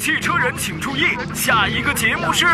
[0.00, 2.46] 汽车人请注意，下一个节目是。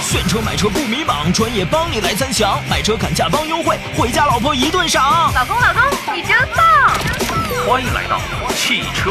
[0.00, 5.34] 选车买车不迷茫，专业帮你来参详，买车砍价帮优惠，回家老婆一顿赏。
[5.34, 5.82] 老公，老公，
[6.14, 6.64] 你真棒！
[7.66, 8.20] 欢迎来到
[8.54, 9.10] 汽车。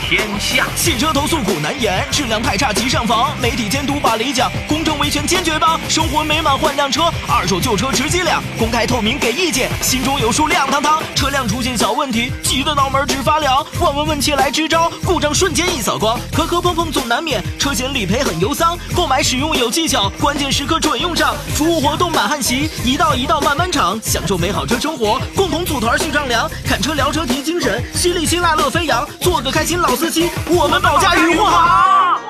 [0.00, 7.09] 天下汽车投诉苦难言，质量太差急上访，媒体监督把理讲，公正维权坚决帮，生活美满换辆车，
[7.40, 29.96] 二手旧车值几两，公开透明给意见，心中有数亮堂堂，车辆出现小问题，急得脑门直发凉，问问问切来支招，故障瞬间一扫光，磕磕碰碰总难免，车险理赔很忧桑，购买使用有技巧，关键时刻准用上，服务活动满汉席，一道一道慢慢尝，享受美好车生活，共同组团去丈量，看车聊车提精神，犀利辛辣乐飞扬，做个开心老。
[29.96, 32.20] 司机，我们保驾与护航。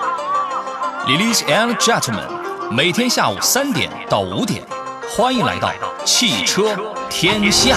[1.09, 2.29] Ladies and gentlemen，
[2.71, 4.63] 每天下午三点到五点，
[5.13, 5.75] 欢迎来到
[6.05, 6.77] 汽车
[7.11, 7.77] 天下。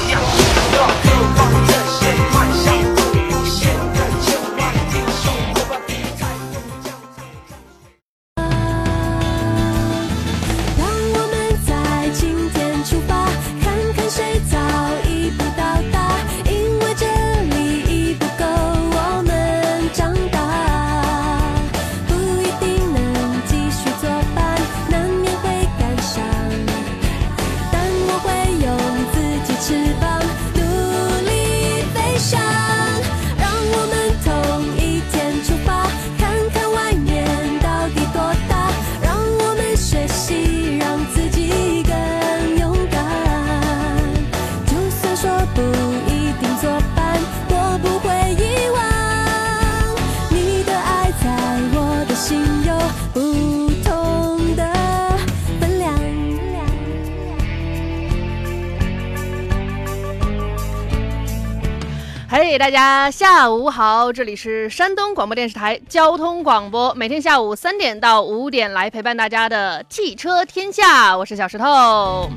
[62.64, 72.30] 大家下午好，这里是山东广播电视台交通广播，每天下午三点到五点来陪伴大家的汽车天下，我是小石头。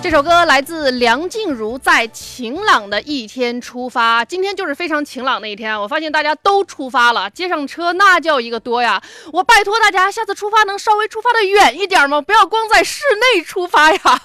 [0.00, 4.24] 这首歌来自梁静茹，在晴朗的一天出发。
[4.24, 9.02] 今天就是非常晴朗的一天，我发现大家都出发了，街上车那叫一个多呀！
[9.30, 12.18] 我拜托大家，下次出发能稍微出发的远一点吗？
[12.22, 13.02] 不要光在室
[13.36, 14.22] 内出发呀。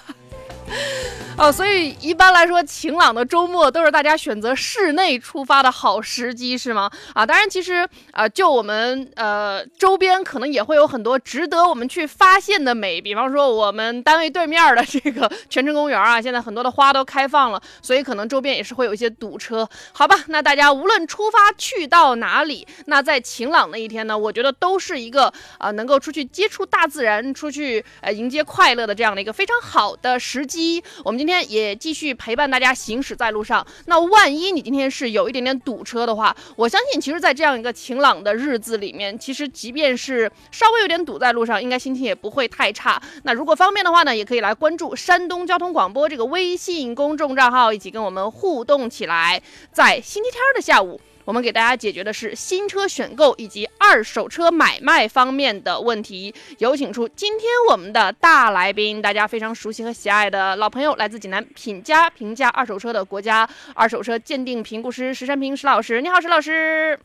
[1.36, 6.88] 哦，所以一般来说，晴朗的周末都是大家选择室内出发的好时机，是吗？
[7.12, 19.68] 啊，当然，其实啊，就我们呃周边可能也会有很多值得我们去发现的美，比方说我们单位对面的这个 泉城公园啊，现在很多的花都开放了，所以可能周边也是会有一些堵车。
[19.92, 30.82] 好吧，那大家无论出发去到哪里，那在晴朗的一天呢，我觉得都是一个啊能够出去接触大自然、出去呃迎接快乐的这样的一个非常好的时机。
[31.04, 33.66] 我们今天也继续陪伴大家行驶在路上。
[33.86, 43.00] 那万一你今天是有一点点堵车的话，我相信，其实，在这样一个晴朗的日子里面，其实即便是稍微有点堵在路上，应该心情也不会太差。
[43.22, 49.40] 那如果方便的话呢，也可以来关注山东交通广播这个微信公众账号，一起跟我们互动起来。
[49.72, 51.00] 在星期天的下午。
[51.24, 56.34] 我们给大家解决的是新车选购以及二手车买卖方面的问题。
[56.58, 66.02] 有请出今天我们的大来宾，大家非常熟悉和喜爱的老朋友，来自济南品家评价二手车的国家二手车鉴定评估师石山平石老师。
[66.02, 66.98] 你好，石老师。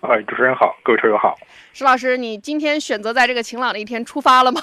[0.00, 1.34] 哎，主持人好，各位车友好。
[1.72, 4.60] 石老师，你今天选择在这个晴朗的一天出发了吗？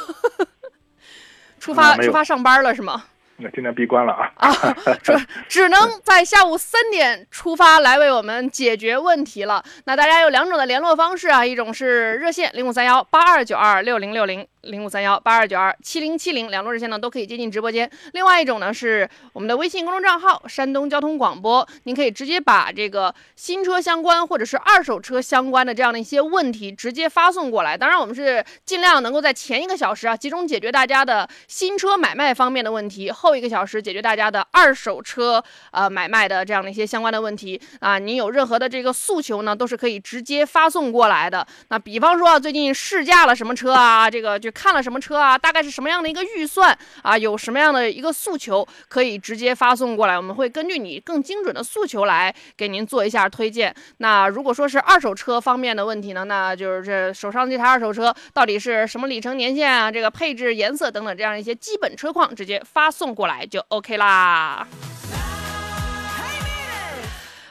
[1.60, 3.06] 出发出发上班了是吗？
[3.42, 4.28] 那今天闭关了啊！
[4.38, 5.14] 啊， 只
[5.48, 9.64] 只能在下午三点出发来为我们解决问题了。
[9.86, 14.48] 那大家有两种的联络方式啊，一种是热线零五三幺八二九二六零六零。
[14.64, 17.90] 零五三幺八二九二七零七零两路热线呢都可以接进直播间。
[18.14, 27.76] 另外一种呢是我们的微信公众账号山东交通广播，您可以直接把这个新车相关或者是二手车相关的这样的一些问题直接发送过来。
[27.76, 37.98] 当然，我们是尽量能够在前一个小时啊集中解决大家的新车买卖方面的问题，后一个小时解决大家的二手车呃买卖的这样的一些相关的问题啊。
[37.98, 41.46] 您有任何的这个诉求呢，都是可以直接发送过来的。
[41.70, 44.51] 那比方说啊最近试驾了什么车啊，这个就。
[44.52, 45.38] 看了什么车啊？
[45.38, 47.18] 大概是什么样的一个预算啊？
[47.18, 53.74] 有什么样的一个诉求，可以直接发送过来，我们会根据你更精准的诉求来给您做一下推荐。
[53.98, 59.92] 那如果说是二手车方面的问题呢，那就是这手上这台二手车到底是什么里程年限啊？
[59.92, 64.68] 这个配置、颜色等等这样一些基本车况，直接发送过来就 OK 啦。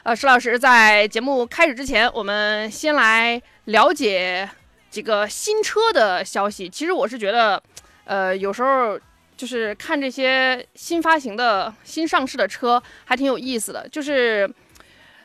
[0.03, 4.49] 呃，石老师在节目开始之前，我们先来了解。
[4.91, 7.63] 几个新车的消息，其实我是觉得，
[8.03, 8.99] 呃，有时候
[9.37, 13.87] 就是看这些新发行的新上市的车还挺有意思的。
[13.87, 14.53] 就是，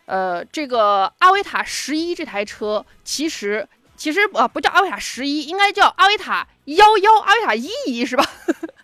[0.04, 8.24] 呃，这个阿维塔十一这台车其实其实啊不叫阿维塔十一，应该叫阿维塔幺幺，阿维塔一一是吧？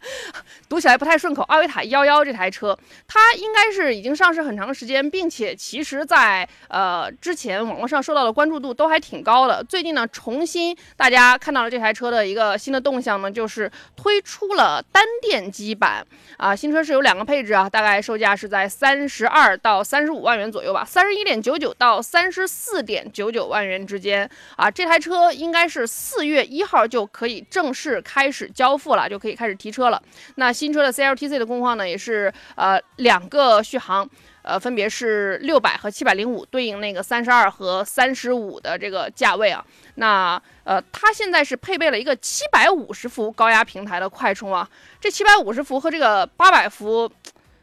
[0.69, 1.43] 读起来不太顺口。
[1.49, 2.77] 阿维塔幺幺这台车，
[3.07, 9.63] 它应该是已经上市很长时间，并且其实在呃之前网络上受到的关注度都还挺高的。
[9.65, 16.05] 最近呢，重新大家看到了这台车的一个新的动向呢，就是推出了单电机版
[16.37, 16.55] 啊。
[16.55, 24.71] 新车是有两个配置啊，大概售价是在三十二到三十五万元左右吧，三十一点九九到三十四点九九万元之间啊。
[24.71, 29.92] 这台车应该是四月一号就可以正式开始交付了，就可以开始提车了。
[30.37, 34.09] 那新车的 CLTC 的工况呢，也是呃两个续航，
[34.43, 39.65] 呃分别是六百和七百零五，对应那个三十二和三十五的这个价位啊。
[39.97, 44.69] 那呃它现在是配备了一个七百五十伏高压平台的快充啊。
[45.01, 47.11] 这七百五十伏和这个八百伏，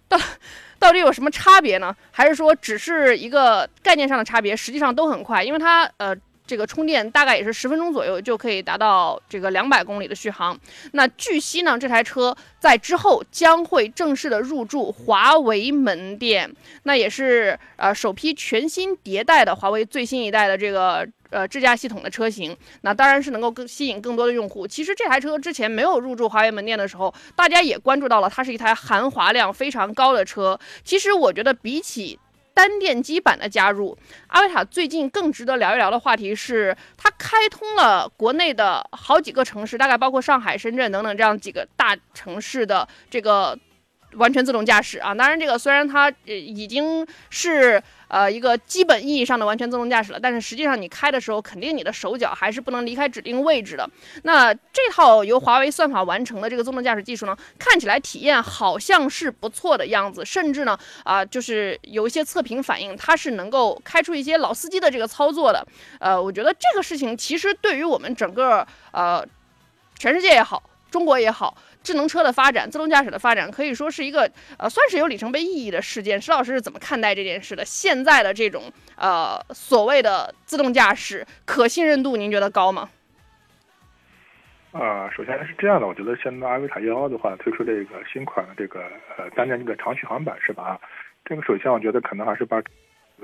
[0.07, 0.17] 到
[0.77, 1.95] 到底有什么差别呢？
[2.11, 4.55] 还是说只是一个概念上的差别？
[4.55, 6.15] 实际上都很快，因为它呃。
[6.50, 10.60] 这个充电大概也是十分钟左右就可以达到这个两百公里的续航。
[10.94, 16.51] 那据悉呢，这台车在之后将会正式的入驻华为门店，
[16.84, 22.57] 那也是呃首批全新迭代的华为最新一代的这个呃智驾系统的车型。
[22.81, 24.66] 那当然是能够更吸引更多的用户。
[24.66, 30.60] 其实这台车之前没有入驻华为门店的时候，大家也关注到了，它是一台含华量非常高的车。
[30.84, 32.18] 其实我觉得比起
[32.59, 33.97] 单电机版的加入，
[34.27, 43.57] 阿维塔最近更值得聊一聊的话题是，它开通了国内的好几个城市，大概包括上海、深圳等等这样几个大城市的这个。
[44.15, 45.13] 完全自动驾驶啊！
[45.13, 53.88] 当然，这个虽然它呃已经是呃一个基本意义上的完全自动驾驶了，但是实际上你开的时候，肯定你的手脚还是不能离开指定位置的。
[54.23, 65.63] 那这套由华为算法完成的这个自动驾驶技术呢，看起来体验好像是不错的样子，甚至呢啊，就是有一些测评反映它是能够开出一些老司机的这个操作的。
[66.00, 69.23] 呃，我觉得这个事情其实对于我们整个呃
[70.00, 71.55] 全世界也好，中国也好。
[71.81, 76.21] 智能车的发展，自动驾驶的发展，可以说是一个呃，算是有里程碑意义的事件。
[76.21, 77.63] 石老师是怎么看待这件事的？
[77.63, 78.63] 现在的这种
[78.97, 82.89] 呃所谓的自动驾驶，可信任度您觉得高吗？
[84.73, 88.81] 呃，首先是这样的，我觉得现在阿维塔幺幺的话推出这个新款的这个
[89.17, 90.79] 呃单电这个长续航版是吧？
[91.25, 92.69] 这个首先我觉得可能还是把这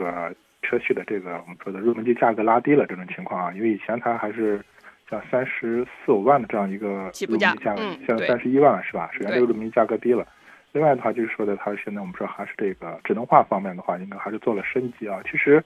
[0.04, 4.64] 个车系的这个我们说的入门级价格拉低了这种情况啊，因为以前它还是。
[5.10, 9.10] 像三十四五万的这样一个入门价格，现在三十一万是吧？
[9.14, 10.26] 首先这个入门价格低了。
[10.72, 15.22] 另外的话就是说的，它现在我们说还是这个智能化方面的话，应该还是做了升级啊。
[15.30, 15.64] 其实，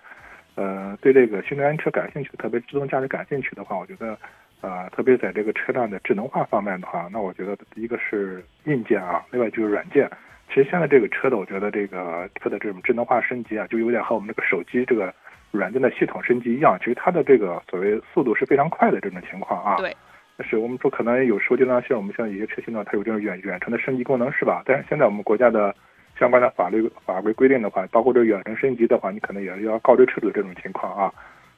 [0.55, 4.17] 呃，对这个新能源车感兴趣，特别自动驾驶感兴趣的话，我觉得，
[4.61, 10.07] 呃，特别在这个车辆的智能化方面的话，那我觉得第一个是硬件啊，另外就是软件。
[10.49, 15.13] 其实现在这个车的，我觉得这个车的这种智能化升级啊，就有点和我们这个手机这个。
[15.51, 19.77] 软件的系统升级一样，其实它的这个所谓速度是非常快的这种情况啊。
[19.77, 19.95] 对。
[20.37, 24.63] 但是我们说可能有时候就像像我们现在有些车型呢，它有这种远远程的升级功能是吧？
[24.65, 25.75] 但是现在我们国家的
[26.17, 31.13] 相关的法律法规规定的话，包括这远程升级的话，你可能也是要告知车主这种情况啊。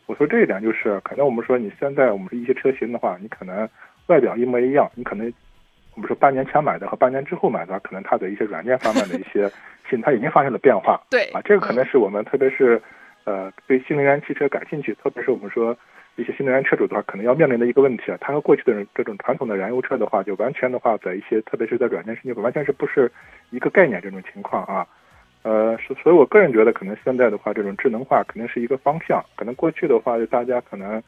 [0.07, 3.69] 我说这一点就是，可能我们说你现在我们一些车型的话，你可能
[4.07, 5.31] 外表一模一样，你可能
[5.93, 9.47] 我们说半年前买的和半年之后买的，可能它的一些软件方面的一些
[9.91, 10.99] 性，它已经发生了变化。
[11.11, 11.25] 对。
[11.33, 12.81] 啊，这个可能是我们特别是。
[13.23, 15.77] 呃，对新能源汽车感兴趣，特别是我们说
[16.15, 23.11] 一些新能源车主的话，可能要面临的一个问题啊，它和过去的这种传统的燃油车的话，就完全的话，在一些特别是在软件升级，完全是不是
[23.51, 24.85] 一个概念这种情况啊。
[25.43, 29.23] 呃，所所以，我个人觉得，可能现在的话，这种智能化肯定是一个方向。
[29.35, 31.01] 可能过去的话，就大家可能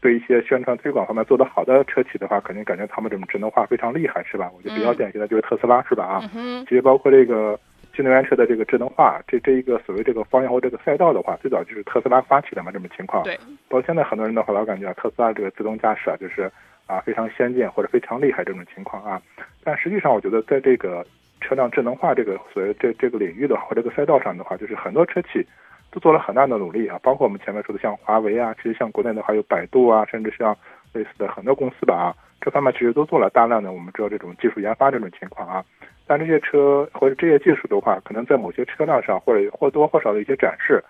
[0.00, 4.50] 对一些宣传推广方面做得好的车企的话，肯定感觉他们这种智能化非常厉害，是吧？
[4.54, 6.04] 我觉得比较典型的就是特斯拉，是吧？
[6.04, 6.20] 啊，
[6.64, 7.58] 其实包括这个。
[7.98, 13.24] 新能源车的这个智能化，这这一个所谓这个方向或这个赛道的话，最早就是特斯拉发起的嘛，这种情况。
[13.24, 13.36] 对。
[13.68, 16.48] 包括现在很多人的话，老感觉特斯拉这个自动驾驶啊，就是
[16.86, 19.20] 啊非常先进或者非常厉害这种情况啊。
[19.64, 21.04] 但实际上，我觉得在这个
[21.40, 25.44] 车辆智能化这个所谓这这个领域的话，或这个赛道上的话，就是很多车企
[25.90, 27.00] 都做了很大的努力啊。
[27.02, 30.56] 包括我们前面说的像华为啊，其实像国内的话有百度啊，甚至像
[30.92, 35.64] 类似的很多公司吧啊，这方面其实都做了大量的我们知道这种技术研发这种情况啊。
[36.06, 40.82] 但这些车或者这些技术的话，可能在某些车辆上或者或多或少的一些展示，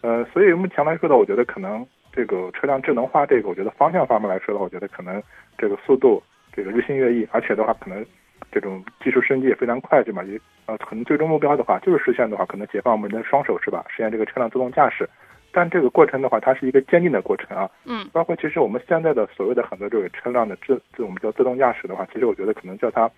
[0.00, 5.22] 呃，所以目前来说呢，我觉得可能这个车辆智能化这个，我觉得方向方面来说的话，我觉得可能
[5.56, 6.20] 这个速度
[6.52, 8.04] 这个日新月异，而且的话，可能
[8.50, 10.24] 这种技术升级也非常快，对吧？
[10.24, 13.84] 也呃，可能最终目标的话就是实现的话，可能解放我们的双手是吧？
[13.88, 15.08] 实现这个车辆自动驾驶。
[15.56, 17.70] 但这个过程的话，它是一个渐进的过程啊。
[17.86, 18.06] 嗯。
[18.12, 23.10] 包括其实我们现在的所谓的很多这个车辆的自自我们叫自动驾驶的话，其实我觉得可能叫它。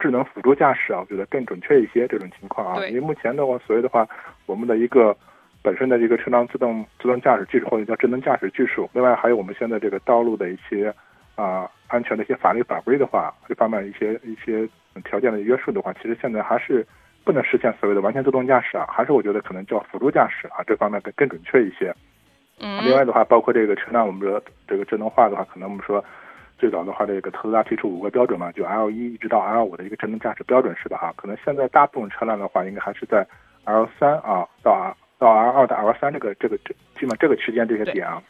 [0.00, 4.06] 智能辅助驾驶啊，我觉得更准确一些这种情况啊，因为目前的话，所谓的话，
[4.46, 5.16] 我们的一个
[5.60, 10.94] 本身的这个车辆自动自动驾驶技术或者叫智能驾驶技术，另外还有我们现在这个道路的一些
[11.34, 14.68] 啊安全的一些法律法规的话，这方面一些一些
[15.02, 16.86] 条件的约束的话，其实现在还是
[17.28, 21.94] 不能实现所谓的完全自动驾驶啊，还是我觉得可能叫辅助驾驶啊，这方面更更准确一些。
[22.58, 26.02] 嗯，另外的话，包括这个车辆，我们说这个智能化的话，可能我们说
[26.58, 30.96] 最早的话，这个特斯拉提出五个标准嘛，就 L 一一直到 L 五的一个智能驾驶标准是吧？
[30.96, 33.26] 哈，可能现在大部分车辆的话，应该还是在
[33.64, 38.22] L 三啊到 R 到 L 二到 L 三这个这个这基本这个区间这些点啊，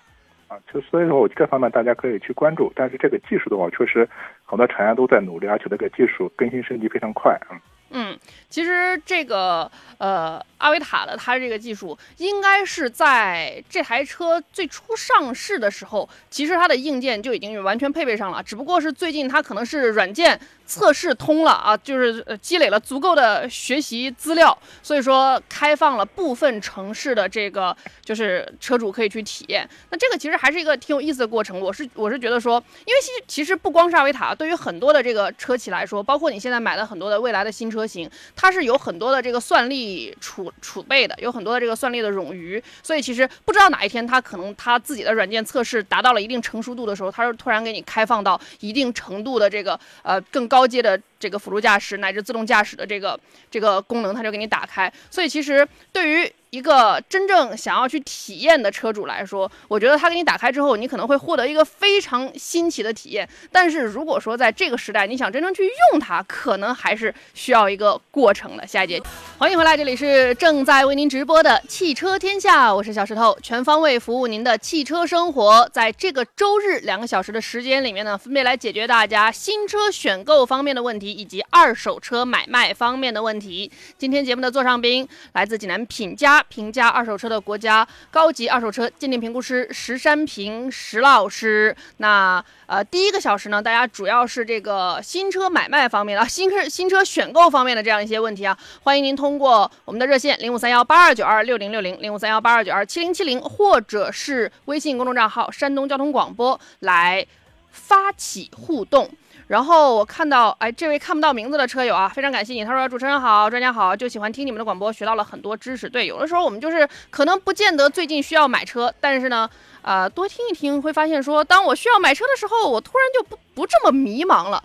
[0.48, 4.08] 啊，就所以说我这方面大家可以去关注，但是这个技术的话，确实
[4.44, 7.54] 很多厂家都在努力，而且这个技术更新升级非常快啊。
[7.90, 8.18] 嗯，
[8.50, 20.38] 其实这个呃，阿维塔的它这个技术，应该是在这台车最初上市的时候，其实它的硬件就已经完全配备上了，只不过是最近它可能是软件
[20.68, 29.66] 测试通了啊，就是积累了足够的学习资料，所以说开放了部分城市的这个就是车主可以去体验。
[29.90, 31.58] 那这个其实还是一个挺有意思的过程。
[31.58, 37.68] 我是我是觉得说，因为其实其实不光是阿维塔，对于很多的这个车企来说，包括你现在买的很多的未来的新。
[37.68, 53.18] 车型它是有很多的这个算力储储备的，有很多的这个算力的冗余，所以其实不知道哪一天它可能它自己的软件测试达到了一定成熟度的时候，它是突然给你开放到一定程度的这个呃更高高阶的这个辅助驾驶乃至自动驾驶的这个
[53.50, 54.92] 这个功能，它就给你打开。
[55.10, 63.28] 所以其实对于一个真正想要去体验的车主来说，我觉得它给你打开之后，你可能会获得一个非常新奇的体验。
[63.52, 68.66] 但是如果说在这个时代，你想真正去用它，可能还是需要一个过程的。
[68.66, 69.02] 下一节，
[69.36, 75.68] 欢迎回来，这里是正在为您直播的汽车天下，我是小石头，全方位服务您的汽车生活。
[75.70, 83.70] 在这个周日两个小时的时间里面呢，分别来解决大家新车选购方面的问题，以及二手车买卖方面的问题。
[83.96, 86.38] 今天节目的座上宾来自济南品家。
[86.48, 91.76] 评价二手车的国家高级二手车鉴定评估师石山平石老师。
[91.98, 98.56] 那呃，第一个小时呢，大家主要是这个新车买卖方面啊，新车新车选购方面的这样一些问题啊。
[98.82, 107.26] 欢迎您通过我们的热线零五三幺八二九二六零六零零五三幺八二九二七零七零，或者是微信公众账号山东交通广播来
[107.70, 109.08] 发起互动。
[109.48, 112.62] 然后我看到，哎，这位看不到名字的车友啊，非常感谢你。
[112.62, 115.88] 他说：“主持人好，专家好，就喜欢听你们的广播，学到了很多知识。
[115.88, 119.48] 对，有的时候我们就是可能不见得最近需要买车，但是呢，
[119.80, 124.62] 呃，多听一听会发现说，当我需要买车的时候，我突然就不不这么迷茫了。”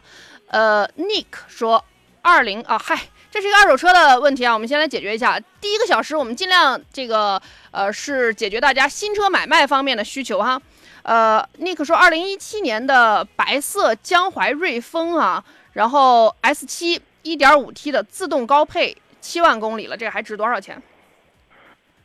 [0.52, 1.82] 呃，Nick 说
[2.22, 5.40] ：“二零啊，嗨，这是一个二手车的问题啊，我们先来解决一下。
[5.62, 10.62] 第一个小时我们尽量这个呃是解决大家新车买卖方面的需求哈。”
[11.04, 15.44] 呃，Nick 说，二零一七年的白色江淮瑞风啊，
[15.74, 20.82] 然后 S 七一点五 T 的自动高配，七万公里了，这个还值多少钱？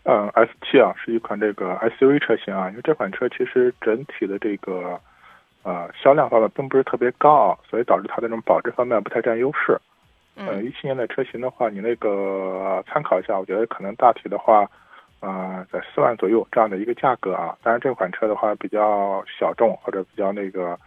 [0.02, 5.00] 嗯，S 七啊，是一款这个 SUV 车型啊，因为这款车其实整体的这个
[5.62, 9.81] 呃销量方面并不是特别高啊，所以导致它的这种保值方面不太占优势。
[10.35, 14.69] 嗯，一七年的车型的话，你那个参考一下，我觉得可能大体的话。
[15.20, 20.78] 啊，在四万左右这样的一个价格啊，当然这款车的话比较小众或者比较那个，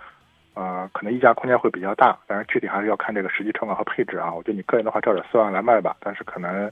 [0.54, 4.34] 呃，可能溢价空间会比较大，但是具体还是要看这个实际车况和配置啊。
[4.34, 6.72] 我觉得你个人的话照着四万来卖吧，但是可能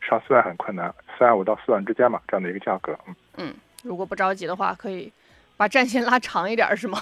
[0.00, 2.98] 上四万很困难，三万五到四万之间嘛，这样的一个价格。
[3.06, 5.12] 嗯嗯，如果不着急的话，可以
[5.56, 6.98] 把战线拉长一点，是吗？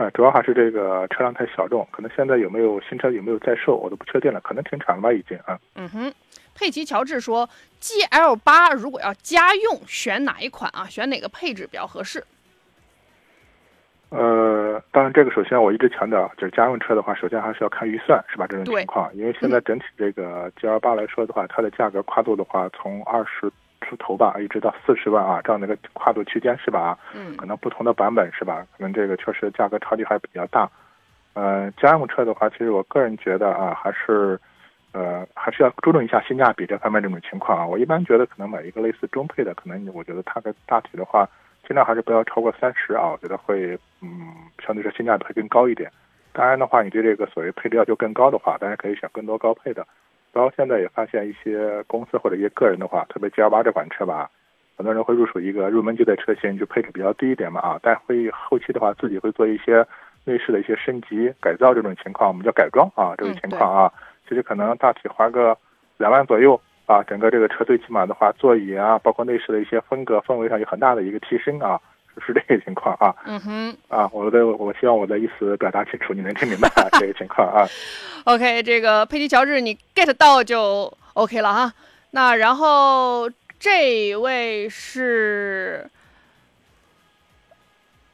[0.00, 5.60] 啊，主要还是这个车辆太小众，可能现在有没有新车有没有在售，我都不确定了，可能停产了吧已经啊。
[5.74, 6.10] 嗯哼。
[6.54, 7.46] 佩奇乔治说
[7.80, 10.86] ：“G L 八如果要家用，选哪一款啊？
[10.86, 12.24] 选哪个配置比较合适？”
[14.08, 18.46] 呃，当然，这个首先我一直强调，就是家用车的话，首先还是要看预算，是吧？
[18.46, 26.98] 这种情况，因为现在整体这个 G L 八来说的话，它的价格跨度的话，从二十出头吧，一直到四十万啊，这样的一个跨度区间，是吧？
[27.14, 28.66] 嗯，可能不同的版本，是吧？
[28.76, 30.70] 可能这个确实价格差距还比较大。
[31.34, 34.38] 呃，家用车的话，其实我个人觉得啊，还是。
[34.92, 37.64] 呃，还是要注重一下性价比这方面这种情况啊。
[37.64, 41.24] 我一般觉得可能买一个类似中配的，可能我觉得它的大体的话，
[41.64, 43.08] 尽量还是不要超过三十啊。
[43.08, 44.10] 我觉得会，嗯，
[44.66, 45.88] 相对说性价比会更高一点。
[46.32, 49.86] 当然的话，你对这个所谓配置要求更高的话，大家可以选更多高配的。
[50.32, 54.30] 然后现在也发现一些公司或者一些个人的话，特别 G L 八这款车吧，
[54.76, 57.78] 很多人会入手一个入门级的车型，就配置比较低一点嘛啊。
[57.82, 59.84] 但会后期的话，自己会做一些
[60.24, 63.92] 内饰的一些升级改造这种情况，我们叫改装啊这种情况啊。
[64.28, 65.56] 其实可能大体花个
[65.98, 71.80] 两万左右啊，整个这个车最起码的话，座椅啊，包括内饰的一些风格氛围上有很大的一个提升啊，
[72.20, 73.14] 是这个情况啊。
[73.24, 73.76] 嗯哼。
[73.88, 77.66] 啊，我的我希望我的意思表达清楚，你能听明白这个情况啊。
[78.24, 81.72] OK，这个佩奇乔治你 get 到就 OK 了哈。
[82.10, 85.88] 那然后这位是，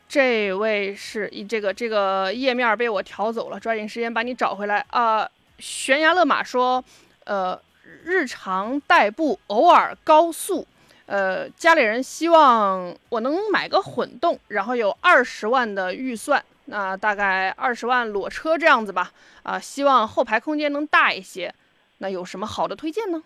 [0.09, 5.29] 这位是一这个这个页面被我调走了，抓紧时间把你找回来啊！
[5.59, 6.85] 悬崖勒马说，
[7.25, 7.59] 呃，
[8.05, 10.67] 日常代步，偶尔高速，
[11.07, 19.13] 呃，家里人希望我能买个混动，然后有二十万的预算，那大概二十万裸车这样子吧，
[19.45, 21.55] 啊，希望后排空间能大一些，
[21.99, 23.23] 那有什么好的推荐呢？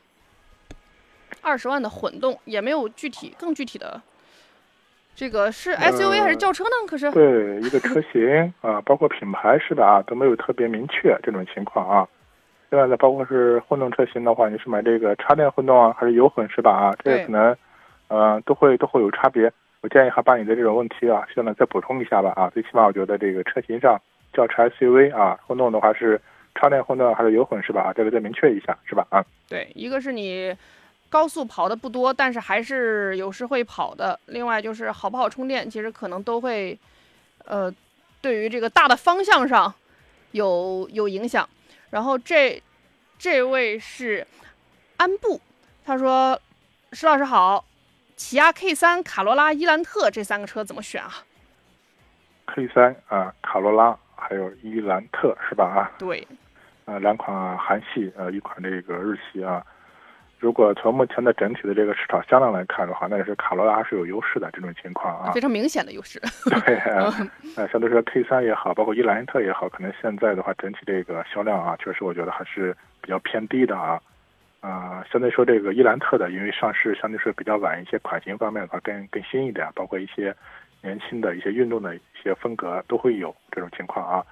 [1.41, 4.03] 二十万的混动也没有具体更具体的，
[5.17, 6.71] 这个是 SUV 还是轿车呢？
[6.87, 12.07] 可是对一个车型啊，包括品牌是吧，都没有特别明确这种情况啊。
[12.69, 16.71] 另外呢，包括是混动车型的话，你是买这个插电混动啊，还是油混是吧？
[16.73, 17.57] 啊，这个可能
[18.11, 19.51] 呃都会都会有差别。
[19.81, 22.51] 我建议还把你的这种问题啊，现在再补充一下吧啊。
[22.51, 23.99] 最起码我觉得这个车型上，
[24.35, 26.21] 轿车 SUV 啊，混动的话是
[26.55, 27.85] 插电混动还是油混是吧？
[27.85, 29.07] 啊，这个再明确一下是吧？
[29.09, 30.55] 啊，对，一个是你。
[31.13, 34.17] 高速跑的不多，但是还是有时会跑的。
[34.27, 36.79] 另外就是好不好充电，其实可能都会，
[37.47, 37.69] 呃，
[38.23, 39.75] 对于这个大的方向上
[40.31, 41.49] 有有影响。
[41.91, 42.63] 然后这
[43.19, 44.25] 这位是
[44.99, 45.41] 安布，
[45.85, 46.41] 他说
[46.95, 47.65] ：“石老师好，
[48.21, 51.11] 起亚 K 三、卡罗拉、伊兰特这三个车怎么选啊
[52.49, 55.65] ？”K 三啊，卡罗拉还有伊兰特是吧？
[55.65, 56.29] 啊，对，
[56.85, 59.65] 呃，两款韩系，呃，一款这个日系啊。
[60.39, 66.21] 如果从目前的整体的这个市场销量来看的话，那也是卡罗拉是有优势的这种情况啊，非常明显的优势。
[66.45, 66.77] 对，
[67.57, 73.99] 呃，相对说 K 三也好，包括伊兰特也好，可能现在的话整体这个销量啊，确实我觉得还是比较偏低的啊。
[74.61, 80.35] 啊，相对说这个伊兰特的，因为上市相对是比较晚一些，款型方面的话更更新一点，包括一些
[80.83, 84.25] 年轻的一些运动的一些风格都会有这种情况啊。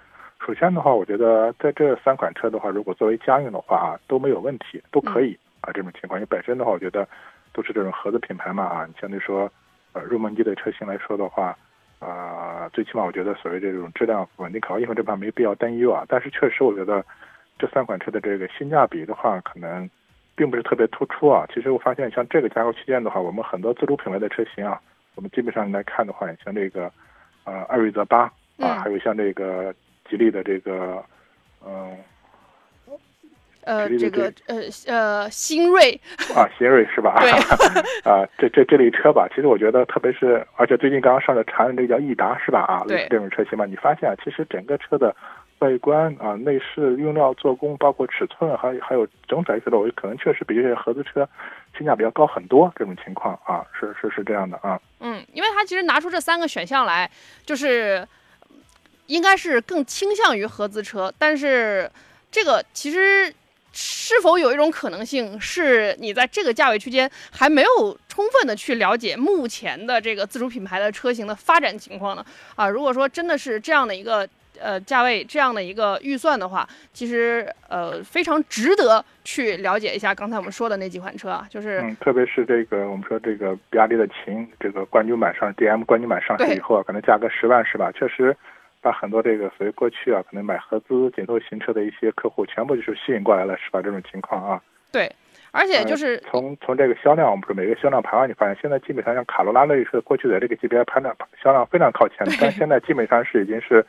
[0.46, 5.36] 首先的话，我觉得在这三款车的话，如果作为家用的话啊，都没有问题，都可以。
[5.60, 7.06] 啊，这种情况，因为本身的话，我觉得
[7.52, 9.50] 都是这种合资品牌嘛啊，你相对说，
[9.92, 11.56] 呃，入门级的车型来说的话，
[11.98, 16.04] 啊，最起码我觉得所谓这种质量稳定可靠，因为这块没必要担忧啊。
[16.06, 17.04] 但是确实，我觉得
[17.58, 19.90] 这三款车的这个性价比的话，可能
[20.38, 21.44] 并不是特别突出啊。
[21.52, 24.80] 其实我发现，像这个价格区间的话，我们很多自主品牌的车型啊，
[25.16, 26.90] 我们基本上来看的话，像这个
[27.44, 29.74] 呃艾瑞泽八啊，还有像这个
[30.08, 31.04] 吉利的这个
[31.66, 31.98] 嗯。
[33.64, 35.92] 呃，这个呃呃，新锐
[36.34, 37.20] 啊，新锐是吧？
[37.20, 37.30] 对
[38.10, 42.60] 啊，这这这类车吧，其实我觉得，特别是而且最近刚刚上的长安这个叫逸达是吧？
[42.62, 45.14] 啊，类似这种车型嘛，你发现啊，其实整个车的
[45.58, 51.28] 外观啊、内饰、用料、做工，包括尺寸，还有还有整体来说，我可能确实比这些合资车
[51.76, 52.72] 性价比要高很多。
[52.76, 54.80] 这种情况啊，是是是这样的啊。
[55.00, 57.10] 嗯，因为它其实拿出这三个选项来，
[57.44, 58.06] 就是
[59.06, 61.90] 应该是更倾向于合资车，但是
[62.30, 63.32] 这个其实。
[63.80, 72.24] 是否有一种可能性，是你在这个价位区间还没有充分的去了解目前的这个自主品牌的车型的发展情况呢？
[72.56, 74.28] 啊，如果说真的是这样的一个
[74.60, 87.90] 呃价位，这样的一个预算的话，其实呃非常值得去了解一下刚才我们说的那几款车啊，就是嗯，特别是这个我们说这个比亚迪的秦，这个冠军版上 DM 冠军版上市以后啊，可能价格十万是吧？
[87.92, 88.36] 确实。
[88.80, 93.82] 把很多这个所谓过去啊，可能买合资紧凑型车的一些客户，全部就是吸引过来了，是吧？
[93.82, 94.62] 这种情况啊。
[94.92, 95.10] 对，
[95.50, 103.84] 而且就是从从这个销量，我们说每个销量排行，你发现现在基本上像卡罗拉类车，过去的这个级别排量销量非常靠前，但现在基本上是已经是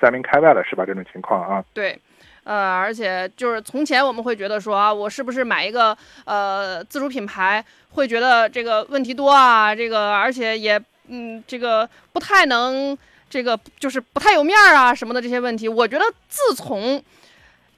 [0.00, 0.84] 三名开外了，是吧？
[0.86, 1.64] 这种情况啊。
[1.72, 1.98] 对，
[2.44, 12.96] 呃，而且就是从前我们会觉得说啊，我是不是买一个呃自主品牌，会觉得这个问题多啊，这个而且也嗯这个不太能。
[13.30, 17.04] 这个就是不太有面儿啊什么的这些问题，我觉得自从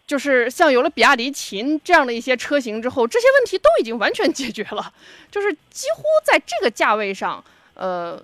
[0.07, 4.93] 就是像有了比亚迪秦这样的一些车型之后，这些问题都已经完全解决了，
[5.29, 8.17] 就是几乎在这个价位上，呃，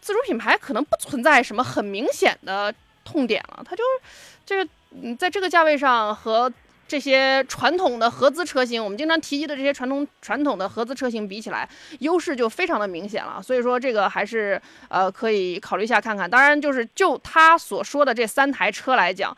[0.00, 2.74] 自主品牌可能不存在什么很明显的
[3.06, 4.06] 痛点了，它就是
[4.44, 4.70] 这个
[5.02, 6.52] 嗯，在这个价位上和。
[6.88, 13.42] 这些传统的合资车型，我们经常提及的这些传统传统的合资车型比起来，优势就非常的明显了。
[13.42, 16.30] 所以说这个还是呃可以考虑一下看看。
[16.30, 19.36] 当然，就是就他所说的这三台车来讲，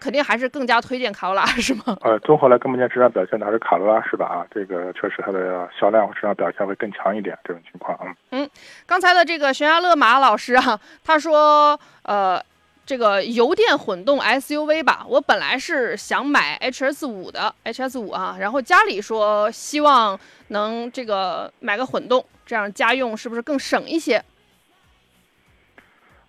[0.00, 1.96] 肯定还是更加推荐卡罗拉，是吗？
[2.02, 4.26] 呃，综合来看，目前市场表现的还是卡罗拉是吧？
[4.26, 8.12] 啊，这个确实它的销量和市场表现会更强一点，这种情况啊。
[8.32, 8.50] 嗯，
[8.86, 12.42] 刚才的这个悬崖勒马老师啊，他说呃。
[12.88, 24.24] 这个油电混动 SUV 吧，我本来是想买 HS 五的 HS 五啊，然后家里说希望能这个买个混动，这样家用是不是更省一些？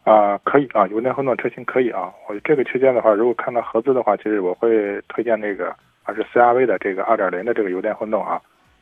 [0.04, 2.12] 啊，可以啊，油电混动车型可以啊。
[2.28, 8.41] 我这个区间的话，如果看到合资的话，其实我会推荐那个还是 CRV 的这个2.0的这个油电混动啊，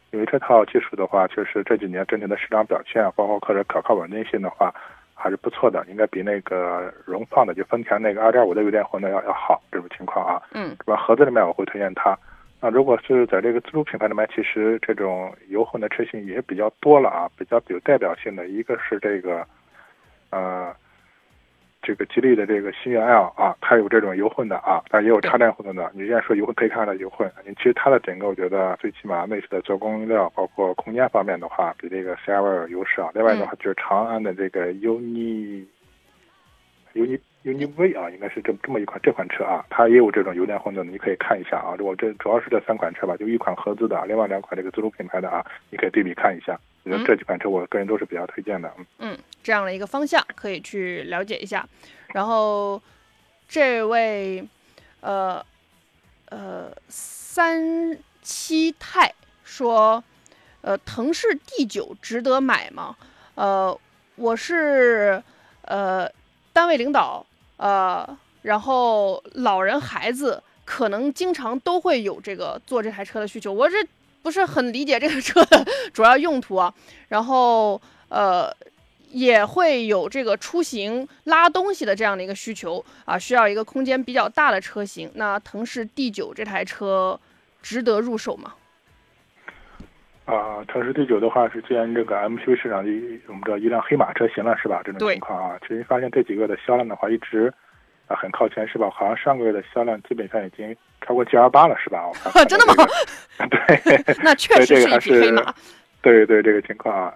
[0.10, 4.74] 因为这套技术的话，确实这几年整体的市场表现，包括或者可靠稳定性的话，
[5.18, 10.42] 还是不错的，应该比那个荣放的就丰田那个二点五的油电混的要要好这种情况啊。
[10.54, 10.96] 嗯，是吧？
[10.96, 12.18] 盒子里面我会推荐它。
[12.62, 19.46] 那如果是在这个自主品牌里面，其实这种油混的车型也比较多了啊，比较有代表性的一个是这个，
[20.30, 20.74] 呃。
[21.82, 25.90] 这个吉利的这个星越 L 啊，它有这种油混的啊，但也有插电混动的。
[25.94, 27.32] 你既然说油混，可以看到油混。
[27.46, 33.10] 你其实它的整个，我觉得最起码内饰的做工料，包括空间方面的话，比这个 CR-V 有优势啊。
[33.14, 35.66] 另外的话，就是长安的这个 UNI
[36.94, 41.76] UNI UNI V 啊，应该是这这么一款这款车啊，它也有这种油电混动的，你可以看一下啊。
[41.80, 46.60] 我这主要是这三款车吧，就一款合资的，另外两款这个自主品牌的啊，你可以对比看一下。
[46.90, 48.74] 我觉得这几款车，我个人都是比较推荐的。
[49.00, 51.68] 嗯，这样的一个方向可以去了解一下。
[52.14, 52.82] 然后，
[53.50, 54.48] 这位，
[55.02, 55.46] 呃，
[56.30, 60.02] 呃，三七泰说，
[60.62, 62.96] 呃，腾势 D 九值得买吗？
[63.36, 63.78] 呃，
[64.16, 65.22] 我是
[65.64, 66.10] 呃
[66.54, 67.26] 单位领导，
[67.58, 73.78] 呃，然后老人孩子可能经常都会有这个坐这台车的需求，我这。
[74.28, 76.74] 不是很理解这个车的 主要用途啊，
[77.08, 78.54] 然后呃
[79.10, 85.10] 也会有这个出行拉东西的这样的一个需求啊，需要一个空间比较大的车型。
[85.16, 87.18] 那腾势 D 九这台车
[87.62, 88.54] 值得入手吗？
[90.26, 92.92] 啊，腾势 D 九的话是既然这个 MPV 市场的
[93.28, 94.82] 我们知道一辆黑马车型了是吧？
[94.84, 97.54] 这种情况啊，其实发现这几个的销量的话一直。
[98.08, 98.90] 啊，很靠前是吧？
[98.90, 102.10] 好像上个月的销量基本上已经超过 G L 八了，是吧？
[102.48, 102.74] 真的吗？
[103.50, 105.54] 对， 那确实是一匹黑马。
[106.02, 107.14] 对对，这个情况啊，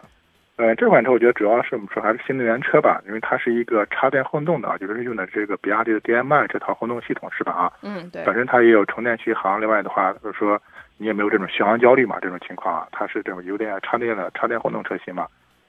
[0.58, 7.52] 呃，这款车我觉得主要是我们说还是新能源车吧，因为它是一个插电混动的，就是用的这个比亚迪的 D M I 这套混动系统，是吧？
[7.54, 8.24] 啊，嗯，对。
[8.26, 10.62] 本身它也有充电续航，另外的话就是说
[10.98, 15.26] 你也没有这种续航焦虑嘛，这种情况啊，它是这种油电插电的插电混动车型嘛。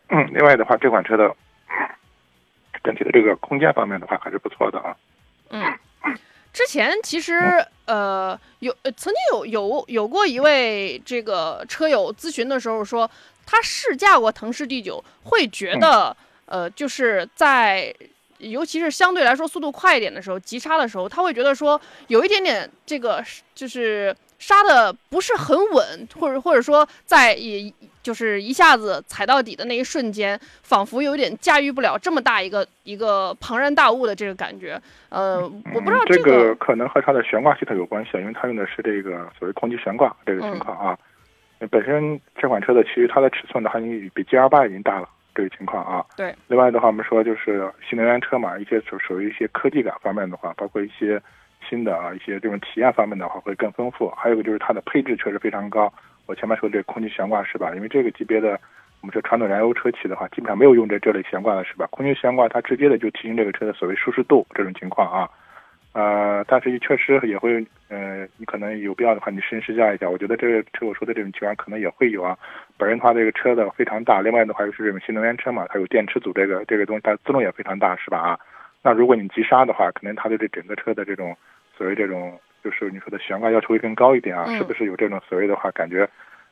[0.09, 1.33] 嗯，另外的话，这款车的
[2.83, 4.97] 整体的这个空间方面的话还是不错的啊。
[5.53, 5.79] 嗯，
[6.53, 13.09] 之前其实呃有曾经有有有过一位这个车友咨询的时候说，
[13.47, 17.95] 他试驾过腾势 D 九，会觉得呃就是在
[18.39, 27.73] 尤其是相对来说速度快一点的时候，急刹的时候，他会觉得说有一点点这个就是刹的不是很稳，或者或者说在也。
[28.03, 34.81] 就是一下子踩到底的那一瞬间，仿佛有点驾驭不了这么大一个一个庞然大物的这个感觉。
[35.09, 35.41] 呃，
[35.73, 40.99] 我不知道这个可能和它的悬挂系统有关系，因为它用的是这个所谓空气悬挂这个情况啊。
[41.71, 46.05] 本身这款车的其实它的尺寸的话，已经比 G 二八已经大了这个情况啊。
[46.17, 46.35] 对。
[46.49, 51.23] 另外的话，我们说就是新能源车嘛，一些属属于一些科技感方面的话，包括一些
[51.71, 54.11] 新的啊一些这种体验方面的话会更丰富。
[54.17, 55.93] 还有一个就是它的配置确实非常高。
[56.27, 57.75] 我前面说这空气悬挂是吧？
[57.75, 58.59] 因为这个级别的，
[59.01, 61.87] 我们说传统燃油车企的话，基本上没有用这这类悬挂的是吧？
[61.91, 65.29] 空气悬挂它直接的就提升这个车的所谓舒适度这种情况啊，
[65.93, 70.09] 呃，但是确实也会，呃，你可能有必要的话，你试试驾一下。
[70.09, 72.39] 我觉得这个车我说的这种情况可能也会有啊。
[72.79, 78.19] 本身它这个车的非常大，另外的话又是这种新能源车嘛，它有电池组这个这个东西，它自动也非常大是吧？
[78.19, 78.39] 啊，
[78.83, 81.37] 那如果你急刹的话，可能它对这整个车的这种
[81.77, 82.39] 所谓这种。
[82.63, 86.09] 就是你说的悬挂要求会更高一点啊，是不是有这种所谓的话感觉，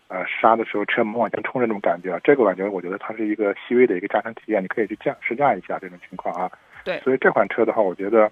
[0.08, 2.20] 呃，刹的时候车门往前冲这种感觉啊？
[2.24, 6.50] 这个感觉我觉得它是一个细微的一个驾乘体验，你可以去驾试驾一下这种情况啊。
[6.84, 8.30] 对，所以这款车的话，我觉得，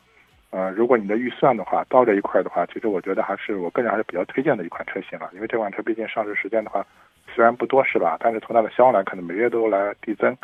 [0.51, 6.85] 呃，如果你的预算的话到这一块的话，其实我觉得还是我个人还是比较推荐的一款车型了，因为这款车毕竟上市时间的话
[7.33, 10.37] 虽然不多是吧，但是从它的销量来看呢，每月都来递增，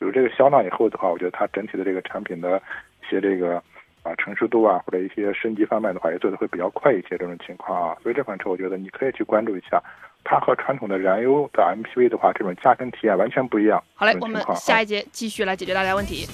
[0.00, 2.60] 有这个销量以后的话，我觉得它整体的这个产品的
[3.02, 3.62] 一些这个。
[4.02, 9.82] 啊，成熟度啊，或者一些升级方面的话，也做的会比较快一些，这种情况啊，所以这款车我觉得你可以去关注一下，
[10.24, 13.82] 它和传统的燃油的 MPV 的话，这种驾乘体验完全不一样。
[13.94, 16.26] 好嘞，我们下一节继续来解决大家问题。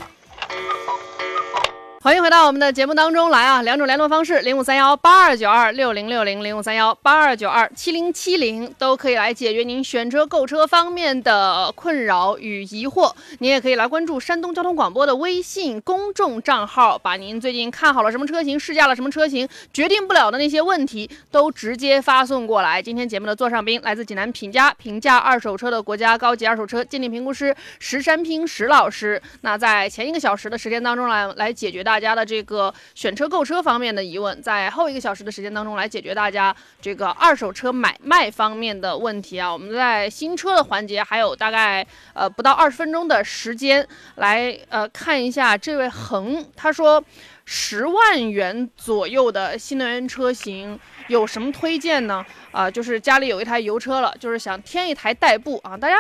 [2.01, 3.61] 欢迎回到我们的节目当中来啊！
[3.63, 13.13] 两种联络方式：零五三幺八二九二六零六零、零五三幺八二九二七零七零，都可以来解决您选车购车方面的困扰与疑惑。
[13.41, 22.81] 您也可以来关注山东交通广播的微信公众账号，把您最近看好了什么车型、试驾了什么车型、决定不了的那些问题都直接发送过来。
[22.81, 29.21] 今天节目的座上宾来自济南品家评价二手车的国家高级二手车鉴定评估师石山平石老师。
[29.41, 31.85] 那在前一个小时的时间当中来来解决。
[31.89, 39.51] 大家的这个选车购车方面的疑问，在后一个小时的时间当中来解决大家这个二手车买卖方面的问题啊。
[39.51, 47.03] 我们在新车的环节还有大概呃不到二十分钟的时间来呃看一下这位恒他说
[47.47, 52.23] 十万元左右的新能源车型有什么推荐呢？
[52.53, 55.97] 啊、就是家里有一台油车了，就是想添一台代步啊，大家。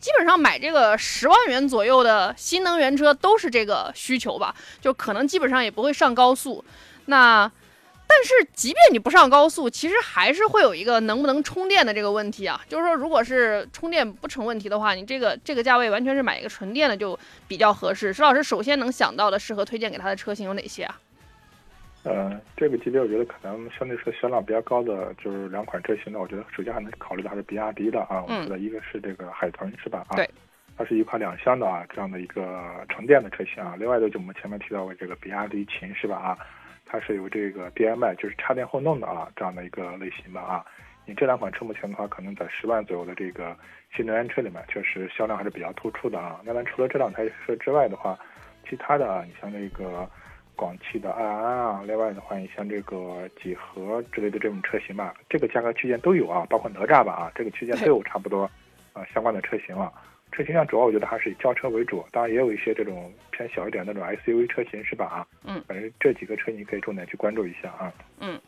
[0.00, 6.64] 基本上买这个十万元左右的新能源车都是这个需求吧，就可能基本上也不会上高速。
[7.06, 7.50] 那
[8.06, 12.60] 但是即便你不上高速，其实还是会有一个能不能充电的这个问题啊。
[12.68, 18.12] 就是说，如果是充电不成问题的话，你这个这个价位完全是买一个纯电的就比较合适。
[18.12, 21.00] 石老师首先能想到的适合推荐给他的车型有哪些啊？
[22.04, 30.04] 呃，这个级别我觉得可能相对说销量比较高的就是两款车型呢，我觉得首先还能考虑的还是比亚迪的啊，我觉得一个是这个海豚是吧？
[30.10, 30.28] 啊，对，
[30.76, 33.74] 它是一款两厢的啊这样的一个纯电的车型啊。
[33.78, 36.16] 另外的就我们前面提到过这个比亚迪秦是吧？
[36.16, 36.38] 啊，
[36.84, 40.62] 它是有这个 DMI 就是插电混动的啊这样的一个类型的啊。
[41.06, 43.56] 你这两款车目前的话，可能在十万左右的这个
[43.96, 46.38] 新能源车里面，确实销量还是比较突出的啊。
[46.44, 48.18] 那么除了这两台车之外的话，
[48.68, 50.06] 其他的啊，你像那个。
[50.56, 58.50] 广汽的爱安啊，另外的话，你像这个几何之类的这种车型吧，这个价格区间都有啊，包括哪吒吧啊，这个区间都有差不多
[58.94, 59.92] 啊相关的车型了。
[60.32, 65.26] 车型上主要我觉得还是以轿车为主，当然也有一些这种偏小一点那种 SUV 车型是吧啊？
[65.44, 67.92] 嗯，反正这几个车你可以重点去关注一下啊。
[68.18, 68.40] 嗯，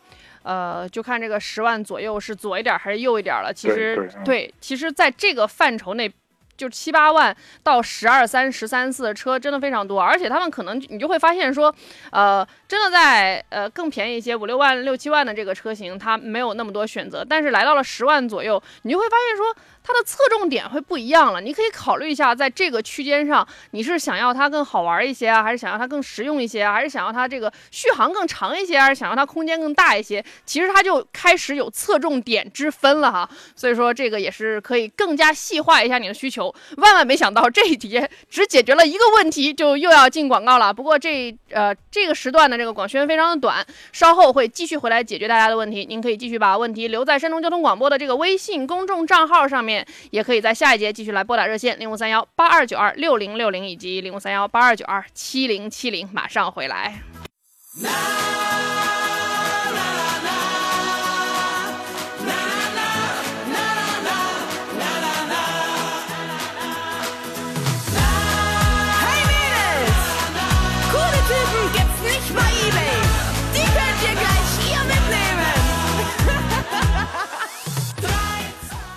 [0.42, 3.52] 呃，就看这个十万左右是左一点还是右一点了。
[3.54, 6.12] 其实对其实在这个范畴内。
[6.56, 11.74] 就七八万到十二三、十三四的车真的非常多，而且他们可能你就会发现说，
[12.10, 21.40] 呃，真的在呃更便宜一些五六万、六七万的这个车型，它没有那么多选择，但是来到了十万左右，你就会发现说它的侧重点会不一样了。
[21.40, 30.24] 你可以考虑一下，在这个区间上，你是想要它更好玩一些啊，还是想要它更实用一些啊，还是想要它这个续航更长一些，还是想要它空间更大一些？
[30.44, 33.28] 其实它就开始有侧重点之分了哈。
[33.54, 36.52] 所以说这个也是可以更加细化一下你的需求。
[36.78, 40.72] 万万没想到这一题只解决了一个问题，就又要进广告了。
[40.72, 45.86] 不过这呃这个时段的这个广宣非常的短，稍后会继续回来解决大家的问题。
[45.86, 49.75] 您可以继续把问题留在山东交通广播的这个微信公众账号上面，
[50.10, 57.00] 也可以在下一节继续来拨打热线零五三幺八二九二六零六零以及零五三幺八二九二七零七零，马上回来。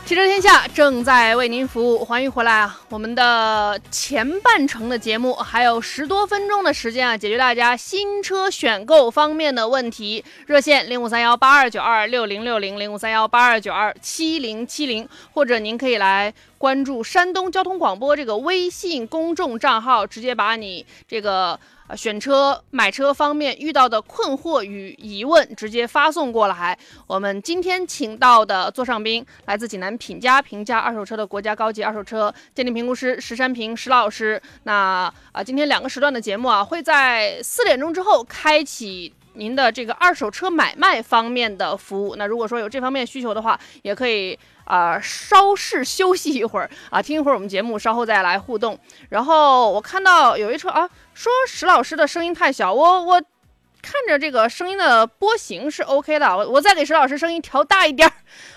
[0.10, 2.82] 汽车天下正在为您服务，欢迎回来啊！
[2.90, 10.26] 我们的前半程的节目还有十多分钟的时间啊，解决大家新车选购方面的问题。
[10.48, 21.60] 热线零五三幺八二九二六零六零零五三幺八二九二七零七零，或者您可以来关注山东交通广播这个微信公众账号，直接把你这个。
[21.90, 26.78] 啊，选车、买车方面遇到的困惑与疑问，直接发送过来。
[27.08, 34.40] 我们今天请到的座上宾来自济南品家评价二手车的国家高级二手车鉴定评估师石山平石老师。
[34.64, 39.12] 那啊、今天两个时段的节目啊，会在四点钟之后开启。
[39.34, 48.78] 您的这个二手车买卖方面的服务，那如果说有这方面需求的话，也可以啊、稍事休息一会儿啊，听一会儿我们节目，稍后再来互动。
[49.10, 53.20] 然后我看到有一车啊，说石老师的声音太小，我我
[53.82, 58.14] 看着这个声音的波形是 OK 的，我我再给石老师声音调大一点儿。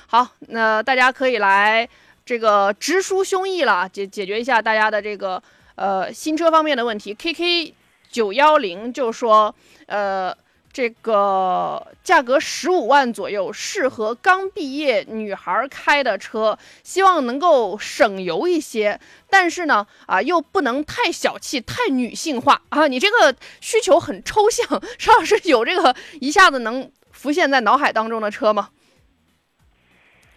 [0.07, 1.89] 好，那大家可以来
[2.27, 5.43] 这个直抒胸臆了，解解决一下大家的这个
[5.77, 7.15] 呃新车方面的问题。
[7.15, 7.73] KK
[8.11, 9.55] 九幺零就说
[9.87, 10.35] 呃。
[10.73, 22.87] 这个价格十五万左右，适合刚毕业女孩开的车，希望能够省油一些，但是呢，啊，又不能太小气、太女性化啊。
[22.87, 24.67] 你这个需求很抽象，
[24.99, 28.71] 邵老师有这个一下子能浮现在脑海当中的车吗？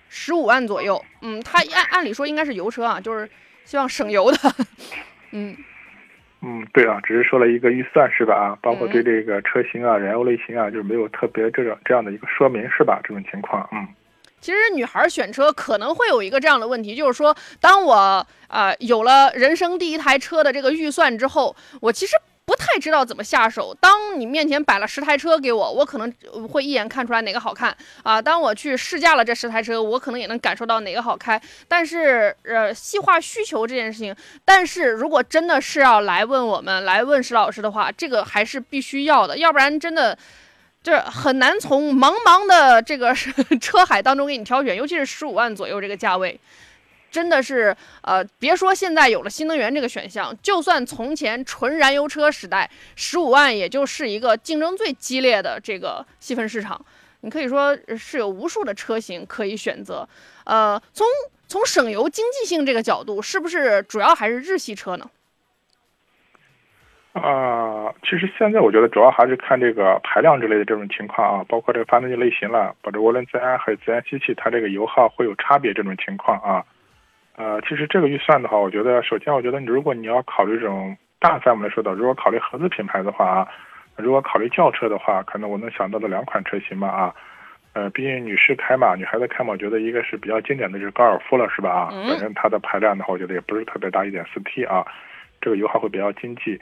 [0.09, 3.29] 十五万左右，嗯，它按按理说应该是油车啊，就是
[3.63, 4.55] 希望省油的，
[5.31, 5.55] 嗯。
[6.41, 8.35] 嗯，对啊，只是说了一个预算是吧？
[8.35, 12.99] 啊，包括对这个车型啊、燃油类型啊，就是没有特别这种这样的一个说明是吧？
[13.03, 13.87] 这种情况，嗯。
[14.41, 23.75] 其实女孩选车可能会有一个这样的问题，就是说，当我呃有了人生第一台车的这个预算之后，我其实不太知道怎么下手。
[23.79, 26.11] 当你面前摆了十台车给我，我可能
[26.49, 28.21] 会一眼看出来哪个好看啊。
[28.21, 31.41] 当我去试驾了这十台车，我可能也能感受到哪个好开。
[31.67, 40.17] 但是呃，细化需求这件事情，但是如果真的是要来问我们，来问石老师的话，这个还是必须要的，要不然真的。
[40.83, 43.11] 这很难从茫茫的这个
[43.59, 46.39] 车海当中给你挑选，尤其是十五万左右这个价位，
[47.11, 56.83] 真的是呃，别说现在有了新能源这个选项，就算从前纯燃油车时代，十五万也就是一个竞争最激烈的这个细分市场。
[57.21, 60.07] 你可以说是有无数的车型可以选择。
[60.43, 61.07] 呃，从
[61.47, 65.09] 从省油经济性这个角度，是不是主要还是日系车呢？
[67.13, 76.65] 啊，其实现在我觉得主要还是看这个排量之类的这种情况啊，包括这个发动机类型了，包括涡轮增压还有自然吸气，它这个油耗会有差别这种情况啊。
[77.37, 83.47] 呃，其实这个预算的话，我觉得首先我觉得你如果你要考虑这种大范围来说的，如果考虑合资品牌的话啊，
[83.97, 87.13] 如果考虑轿车的话，可能我能想到的两款车型嘛啊。
[87.73, 91.89] 呃，毕竟女士开嘛，女孩子开嘛，我觉得一个是比较经典的就是高尔夫了，是吧啊？
[92.07, 94.85] 反正它的排量的话，我觉得也不是特别大，一点四 T 啊，
[95.41, 96.57] 这个油耗会比较经济。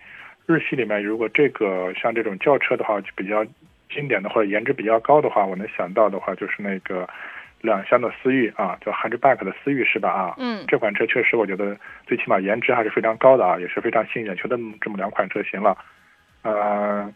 [0.48, 3.46] 日系里面，如果这个像这种轿车的话，就比较
[3.92, 7.08] 经典的或者颜值比较高的话，我能想到的话就是那个
[7.64, 10.36] 两厢的思域啊，叫 hatchback 的思域是吧啊？
[10.38, 15.78] 嗯，这款车确实我觉得最起码颜值还是非常高的啊，也是非常吸引眼球的这么两款车型了。
[16.42, 17.10] 呃，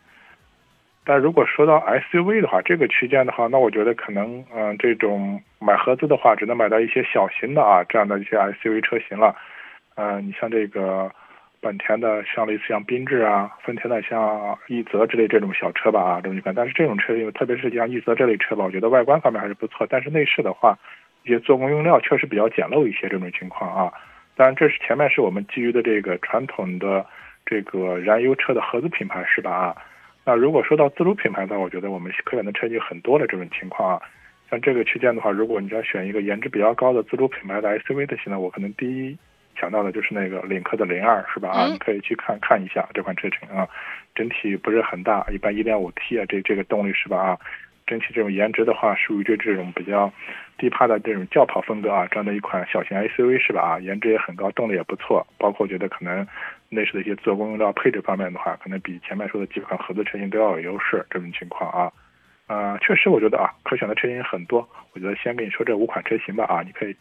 [1.04, 9.36] 但如果说到 SUV 的话，这个区间的话，那我觉得可能嗯、这种买合资的话，只能买到一些小型的啊这样的一些 SUV 车型了。
[9.96, 11.12] 呃，你像这个。
[11.67, 16.56] 本田的像类似像缤智啊，丰田的像奕泽之类这种小车吧啊，这种情况。
[16.56, 19.86] 但是这种车，因为特别是像奕泽这类车吧，我觉得外观方面还是不错。
[19.89, 20.80] 但是内饰的话，
[21.25, 23.91] 一些做工用料确实比较简陋一些这种情况啊。
[24.38, 27.06] 当然，这是前面是我们基于的这个传统的
[27.45, 29.75] 这个燃油车的合资品牌是吧啊？
[30.23, 34.01] 那如果说到自主品牌的话，我觉得我们可选的车型很多的这种情况啊。
[34.49, 39.17] 像这个区间的话，如果你要选一个颜值比较高的自主品牌的 SUV 的型呢，我可能第一。
[39.60, 41.50] 想到的就是那个领克的零二是吧？
[41.50, 43.67] 啊，你可以去看看一下这款车型啊，
[44.13, 47.17] 整体不是很大，一般一点五 T 啊，这这个动力是吧？
[47.17, 47.38] 啊，
[47.86, 50.12] 整体这种颜值的话，属于这这种比较
[50.58, 53.62] 低趴的这种轿跑风格啊，这样的一款小型 SUV 是吧？
[53.62, 56.28] 啊，颜值也很高，动力也不错，包括觉得可能
[56.70, 61.91] 内饰的一些做工用料配置方面的话，可能比前面说的几款合资车型都要有优势，这种情况啊，
[62.46, 66.96] 啊，确实我觉得啊，可选的车型很多，我觉得先跟你说这五款车型吧，啊，你可以。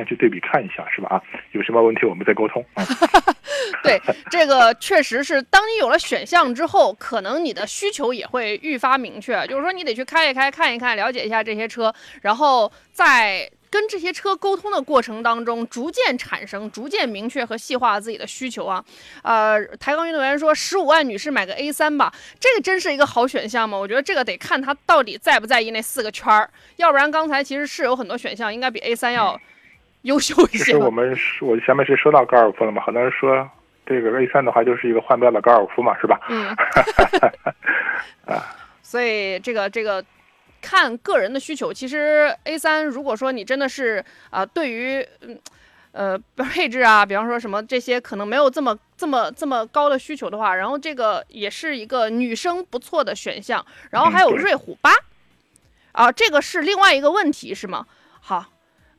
[0.00, 1.08] 先去对比看一下，是吧？
[1.10, 2.64] 啊，有什么问题我们再沟通。
[2.74, 2.84] 啊、
[3.84, 9.46] 对，这个确实是，当你有了选项之后，可能你的需求也会愈发明确。
[9.46, 18.82] 就是说，你得去开一开，看一看，了解一下这些车，然后在跟这些车沟通的过程当中，逐渐产生、逐渐明确和细化自己的需求啊。
[19.22, 23.76] 呃，抬杠运动员说，十五万女士买个 A 三吧，这个真是一个好选项吗？
[23.76, 29.38] 我觉得这个得看他到底在不在意那四个圈儿，要不然刚才其实是有很多选项，应该比 A 三要。
[30.02, 30.58] 优秀一些。
[30.58, 33.48] 其实我们我前面是说到高尔夫了嘛，很多人说
[33.84, 36.20] 这个 A 三的话就是一个换标的高尔夫嘛，是吧？
[36.28, 36.56] 嗯。
[38.26, 38.56] 啊。
[38.82, 40.04] 所以这个这个
[40.60, 45.38] 看个人的需求，其实 A 三如果说你真的是啊、呃，对于嗯
[45.92, 53.64] 呃配置啊，比方说什么这些可能没有这么这么这么高的需求的话，然后这个也是一个女生不错的选项。
[53.90, 57.86] 然后还有瑞虎八、嗯、啊，这个是另外一个问题是吗？
[58.20, 58.46] 好。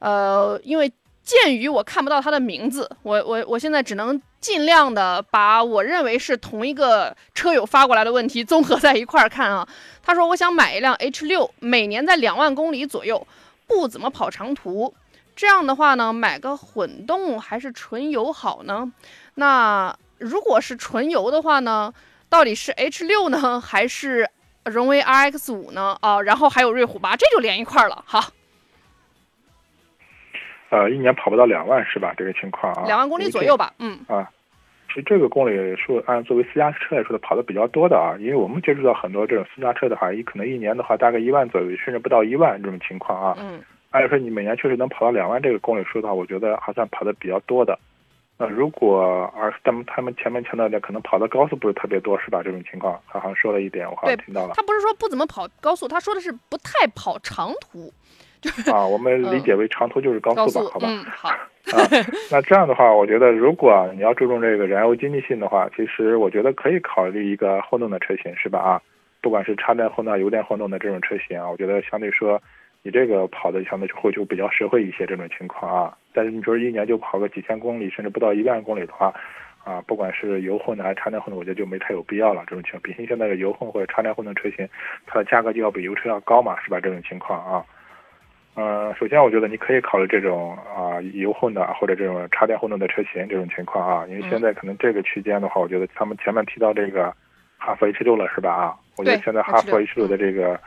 [0.02, 0.92] 呃，因为
[1.24, 9.66] 鉴于我看不到他的名字，我我我现在只能尽量的把我认为是同一个车友发过来的问题综合在一块儿看啊。
[10.02, 13.28] 他说我想买一辆 H 六，每年在两万公里左右，
[13.68, 14.92] 不怎么跑长途。
[15.36, 18.92] 这样的话呢，买个混动还是纯油好呢？
[19.36, 21.94] 那如果是纯油的话呢，
[22.28, 24.28] 到底是 H 六呢，还是
[24.66, 25.96] 荣威 RX 五呢？
[26.02, 28.04] 啊，然后还有瑞虎八，这就连一块儿了。
[28.08, 28.32] 好。
[30.72, 32.14] 呃，一年跑不到两万是吧？
[32.18, 34.28] 这个情况啊，两万公里左右吧，嗯啊，
[34.88, 43.36] 其实这个公里数按作为私家车来说的跑的比较多的啊，因为我们接触到很多这种私家车的话，一可能一年的话大概一万左右，甚至不到一万这种情况啊。
[43.38, 47.78] 嗯，按理说你每年确实能跑到两万这个公里数的话，我觉得还算跑的比较多的。
[48.38, 52.42] 那如果而他们他们前面强调的可能跑的高速不是特别多是吧？
[52.42, 54.54] 这种情况他好像说了一点，我好像听到了。
[54.56, 57.94] 他不是说不怎么跑高速，他说的是不太跑长途。
[58.72, 60.88] 啊，我们理解为长途就是高速吧，好吧？
[60.90, 61.30] 嗯，好。
[61.72, 61.86] 啊，
[62.32, 68.60] 那这样的话，我觉得如果你要注重这个燃油经济性的话，其实我觉得可以考虑一个混动的车型，是吧？
[68.60, 68.82] 啊，
[69.22, 72.42] 不管是插电混动、油电混动的这种车型啊，我觉得相对说，
[72.82, 75.96] 你这个跑的相对会就比较实惠一些这种情况啊。
[76.14, 79.14] 但是你说一年就跑个几千公里，甚至不到一万公里的话，
[79.64, 82.44] 啊，不管是油混的还是插电混的，我觉得就没太有必要了。
[82.48, 84.68] 这种情况，毕竟现在的油混或者插电混的车型，
[85.06, 86.80] 它的价格就要比油车要高嘛，是吧？
[86.82, 87.64] 这种情况啊。
[88.54, 97.14] 呃，首先我觉得你可以考虑这种啊油混的或者这种插电混动的车型这种情况啊，因为现在可能这个区间的话，我觉得他们前面提到这个
[97.58, 98.76] 哈弗 H 六了是吧啊？
[98.98, 100.60] 我觉得现在哈弗 H6 H 六的这个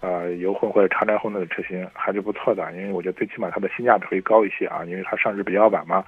[0.00, 6.02] 呃油混或者插电混动的车型还是不错的，因为我觉得最起码它的性价比会高一些啊，因为它上市比较晚嘛，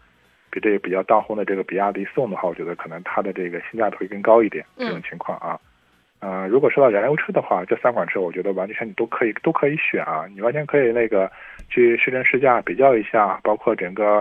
[0.50, 5.60] 比这个比较当红的这个比亚迪宋的话，我觉得可能它的这个性价比会更高一点这种情况啊。
[6.20, 11.30] 呃，如果说到燃油车的话，这三款车我觉得完全你都可以都可以选啊，你完全可以那个
[11.68, 14.18] 去试乘试驾比较一下，包括整个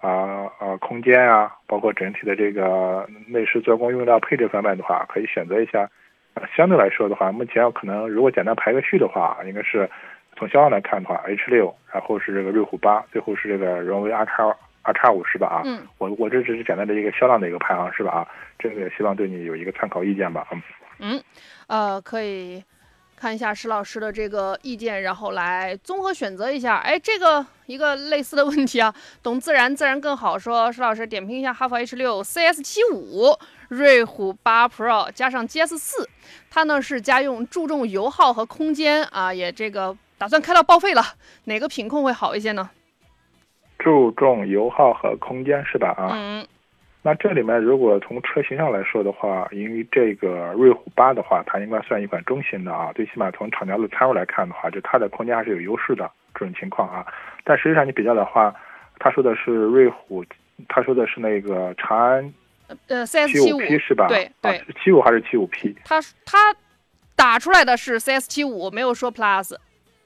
[0.00, 5.88] 啊呃空间啊，包括整体的这个内饰做工、用料、配置方面的话，可以选择一下。
[6.34, 9.90] 呃相对来说的话，目前可能如果简单排个序的话，应该是
[10.36, 15.48] 从销量来看的话，H 六，然后是这个瑞虎八，最后是这个荣威 R 叉 R 叉五是吧？
[15.48, 18.12] 啊，嗯，我我这只是简单的一个销量的一个排行是吧？
[18.12, 18.28] 啊，
[18.60, 20.46] 这个也希望对你有一个参考意见吧。
[20.52, 20.62] 嗯。
[21.00, 21.22] 嗯，
[21.66, 22.62] 呃，可以
[23.16, 26.76] 看一下石老师的这个意见，然后来综合选择一下。
[26.76, 30.70] 哎，这个一个类似的问题啊，懂自然自然更好说。
[30.72, 33.36] 石老师点评一下哈弗 H 六、CS 七五、
[33.68, 36.08] 瑞虎八 Pro 加上 GS 四，
[36.50, 41.02] 它呢是家用，注重油耗和空间啊，也这个打算开到报废了，
[41.44, 42.70] 哪个品控会好一些呢？
[43.78, 45.94] 注重油耗和空间是吧？
[45.96, 46.46] 啊，嗯
[47.02, 57.06] 那这里面如果从车型上来说的话，因为这个瑞虎八的话，它应该算一款中型的啊，最起码从厂家的参数来看的话，就它的空间还是有优势的这种情况啊。
[57.42, 58.54] 但实际上你比较的话，
[58.98, 60.22] 他说的是瑞虎，
[60.68, 62.34] 他说的是那个长安
[62.88, 64.06] 呃，CS 七五 P 是吧？
[64.06, 66.54] 对对啊，七五还是七五 P 他他
[67.16, 69.54] 打出来的是 CS 七五，没有说 Plus。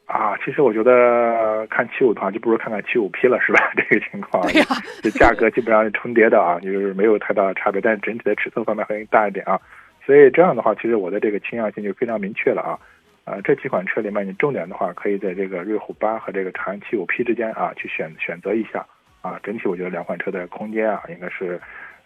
[0.06, 0.36] 啊？
[0.44, 3.60] 其实我觉得看七五的话，就不如看看七五 P 了，是吧？
[3.76, 4.66] 这个情况，对呀、
[5.02, 9.60] 这价格基本上是重叠的啊，就是没有太大的差别，但是整体的尺寸方面会大一点啊。
[10.04, 12.78] 所以这样的话，其实我的这个倾向性就非常明确了啊。
[13.24, 18.84] 呃，这几款车里面，你重点的话，可以在这个瑞虎八和这个长安七五 P 之间啊，去选选择一下
[19.22, 19.40] 啊。
[19.42, 21.58] 整体我觉得两款车的空间啊，应该是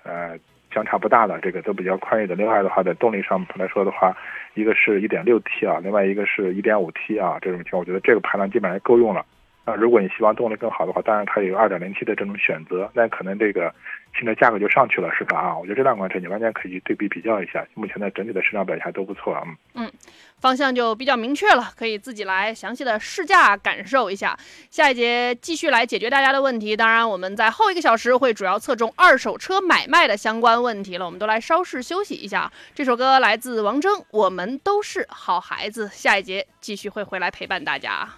[0.04, 0.38] 呃
[0.72, 2.34] 相差不大的，这个都比较宽裕的。
[2.34, 4.16] 另外的话，在动力上来说的话，
[4.54, 9.24] 一个是一点六 T 啊，另外一个是一点五 T 啊，这种情况，我觉得这个排量基本上够用了。
[9.68, 13.70] 那如果你希望动力更好的话，当然它有 2.0T 的这种选择，那可能这个
[14.16, 15.36] 新的价格就上去了，是吧？
[15.38, 19.42] 啊，我觉得这两款车你完全可以对比比较一下，目前的整体的市场表现还都不错啊。
[19.74, 19.92] 嗯，
[20.40, 24.34] 方向就比较明确了，可以自己来详细的试驾感受一下。
[24.70, 32.50] 下一节继续来解决大家的问题，当然我们在后一个小时会主要侧重二手车买卖的相关问题了，我们都来稍事休息一下。
[32.74, 35.86] 这首歌来自王铮，《我们都是好孩子》。
[35.92, 38.08] 下一节继续会回来陪伴大家。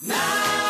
[0.00, 0.67] Now!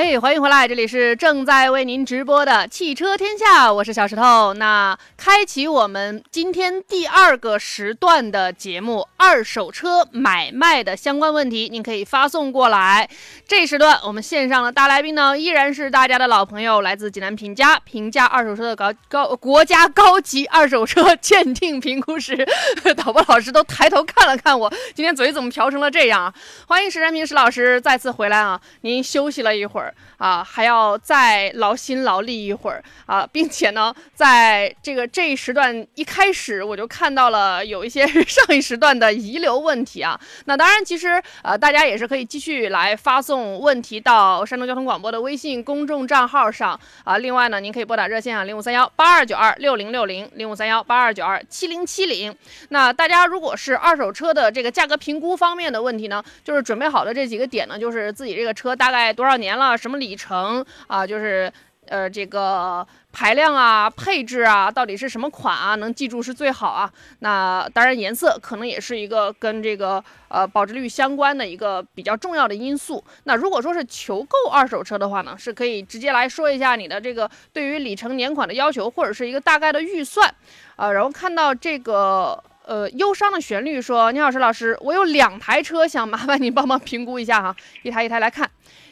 [0.00, 4.54] 嘿欢迎回来，这里是正在为您直播的汽车天下，我是小石头。
[4.54, 13.10] 那开启我们今天第二个时段的节目，二手车买卖的相关问题，您可以发送过来。
[13.48, 22.46] 这时段我们线上的大来宾呢，依然是大家的老朋友，来自济南平价平价二手车的高高国家高级二手车鉴定评估师
[22.96, 26.34] 导播老师都抬头看了看我，今天嘴怎么瓢成了这样啊？
[26.68, 28.60] 欢迎石山平石老师再次回来啊！
[28.82, 40.18] 您休息了一会儿啊，还要再劳心劳力一会儿啊，并且呢，在这个这一时段一开始我就看到了有一些 上一时段的遗留问题啊。
[40.46, 47.18] 那当然，其实呃，大家也是可以继续来发送问题到山东交通广播的微信公众账号上啊。
[47.18, 52.34] 另外呢，您可以拨打热线啊，零五三幺八二九二六零六零，零五三幺八二九二七零七零。
[52.70, 61.52] 那大家如果是二手车的这个价格评估方面的问题呢，就是准备好的这几个点呢，就是自己这个车大概多少年了，啊什么里程啊，就是
[61.86, 66.90] 呃这个排量啊、配置啊，到底是什么款啊，能记住是最好啊。
[67.20, 73.02] 那当然颜色可能也是一个跟这个呃保值率相关的一个比较重要的因素。
[73.24, 80.32] 那如果说是求购二手车的话呢，是可以直接来说一下你的这个对于里程年款的要求，或者是一个大概的预算。
[80.76, 88.48] 啊，然后看到这个呃忧伤的旋律说：“你好，石老师，我有两台车，想麻烦你帮忙评估一下哈，一台一台来看。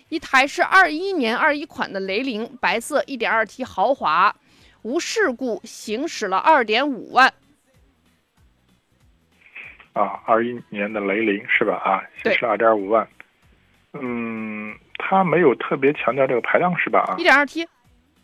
[0.08, 4.34] 一台是二一年二一款的雷凌，白色，一点二 T 豪华，
[4.82, 7.32] 无事故，行驶了二点五万。
[9.92, 11.74] 啊，二一年的雷凌是吧？
[11.76, 13.08] 啊，行驶二点五万。
[13.94, 17.00] 嗯，它没有特别强调这个排量是吧？
[17.08, 17.66] 啊一，点二 T，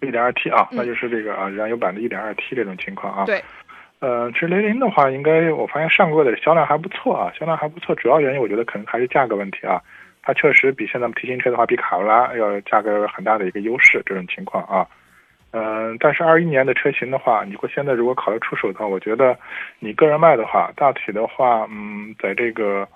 [0.03, 3.25] 一点二 T 啊，嗯那就是这个啊燃油版的一点二 T 这种情况啊。
[3.25, 3.43] 对，
[3.99, 7.95] 呃，其实雷凌的话，应该我发现上个月的销量还不错啊，销量还不错。
[7.97, 9.83] 主要原因我觉得可能还是价格问题啊，
[10.23, 14.87] 它确实比现在我们提新车的话，比卡罗拉要价格有很大的一个优势，这种情况啊。
[15.55, 19.37] 嗯、但是二一年的车型的话，你如果现在如果考虑出手的话，我觉得
[19.81, 22.89] 你个人卖的话，大体的话，嗯，在这个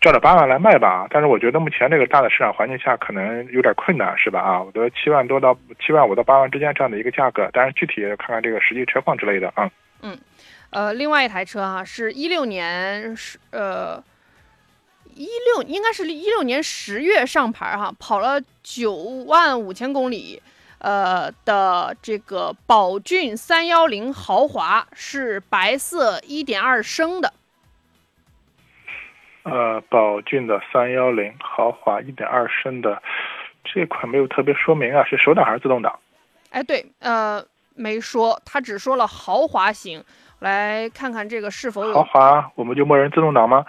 [0.00, 1.06] 照着八万来卖吧。
[1.10, 4.40] 但是我觉得目前这个大的市场环境下，可能有点困难，是吧？
[4.40, 9.70] 啊，我觉得七万多到七万五到八万之间这样的一个价格，但是具体看看这个实际车况之类的啊。
[10.00, 10.16] 嗯
[10.70, 14.02] 呃，另外一台车哈、是一六年十呃
[15.16, 20.42] 一六应该是一六年十月上牌哈、跑了九万五千公里。
[20.78, 27.32] 呃的这个宝骏三幺零豪华是白色一点二升的，
[29.44, 33.02] 呃，宝骏的三幺零豪华一点二升的
[33.64, 35.98] 这款没有特别说明啊，是手挡还是自动挡？
[36.50, 37.42] 哎，对，呃，
[37.74, 40.04] 没说，他只说了豪华型。
[40.38, 43.64] 来看看这个是否有豪华我们就默认自动挡吗？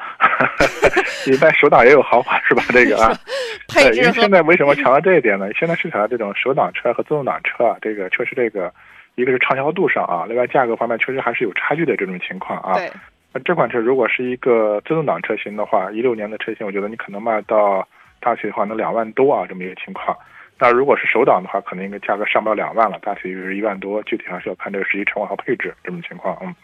[1.25, 2.63] 一般手挡也有豪华是吧？
[2.69, 3.11] 这个啊，
[3.73, 5.47] 对，因为配置和现在为什么强调这一点呢？
[5.53, 8.71] 现在市场上这种手挡车和自动挡车啊，这个确实这个
[9.15, 12.73] 一个是畅销度上啊，另外价格方面确实还是有差距的这种情况啊。
[12.73, 12.91] 对，
[13.33, 17.87] 那这款车如果是一个自动挡车型的话，一六年的车型，我觉得你可能卖到
[18.19, 20.15] 大学的话能两万多啊，这么一个情况。
[20.59, 26.37] 那如果是手档的话，可能应该价格上不了两万了，大体就是一万多，具体还是要看这个实际车况和配置这种情况。
[26.41, 26.55] 嗯，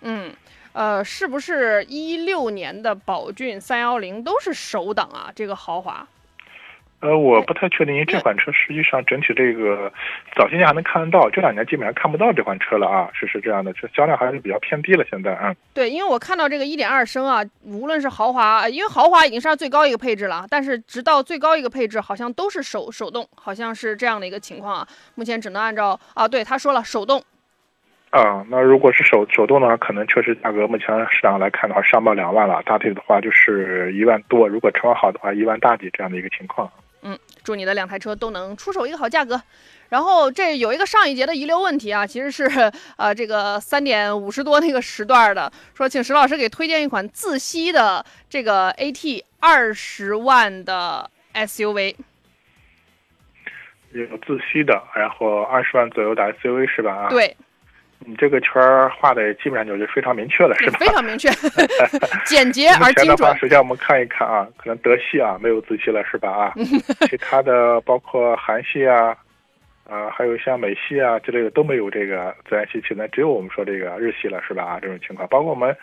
[0.00, 0.32] 嗯，
[0.72, 5.30] 呃，是不是一六年的宝骏三幺零都是手挡啊？
[5.34, 6.06] 这个豪华？
[7.02, 9.92] 呃，我不太确定，因为这款车实际上整体这个
[10.36, 15.04] 早些年还能看得到，这两年基本上看不到这款车了啊，是是这样的，这销量还是比较偏低了。
[15.10, 24.88] 现在啊，对，因为我看到这个一点二升啊，无论是豪华，呃因为豪华已经是最高一个配置了，但是直到最高一个配置好像都是手手动，好像是这样的一个情况啊。
[25.16, 27.20] 目前只能按照啊，对，他说了手动，
[28.10, 36.70] 啊，那如果是手手动的话，可能确实价格目前市场来看的话，上不了两万了，大体的话就是一万多，如果车况好的话，一万大几这样的一个情况。
[37.02, 39.40] 嗯，祝你的两台车都能出手一个好价格。
[39.88, 42.44] 然后这有一个上一节的遗留问题啊，其实是
[42.96, 51.94] 呃这个三点五十多那个时段的，说请石老师给推荐一款自吸的这个 AT 二十万的 SUV。
[53.92, 56.94] 有自吸的，然后二十万左右的 SUV 是吧？
[56.94, 57.36] 啊，，对，
[58.06, 60.78] 你这个圈儿画的基本上就是非常明确了，是吧？
[60.80, 61.28] 非常明确，
[62.26, 63.38] 简洁而 精前的话，准。
[63.40, 66.30] 首先我们看一看啊，可能德系啊没有自吸了是吧？
[66.30, 66.52] 啊，
[67.08, 69.16] 其他的包括韩系啊，
[69.88, 74.64] 啊，还有像美系啊之类的都没有这个自然吸气，那只有我们说这个日系了是吧？
[74.64, 75.76] 啊，这种情况，包括我们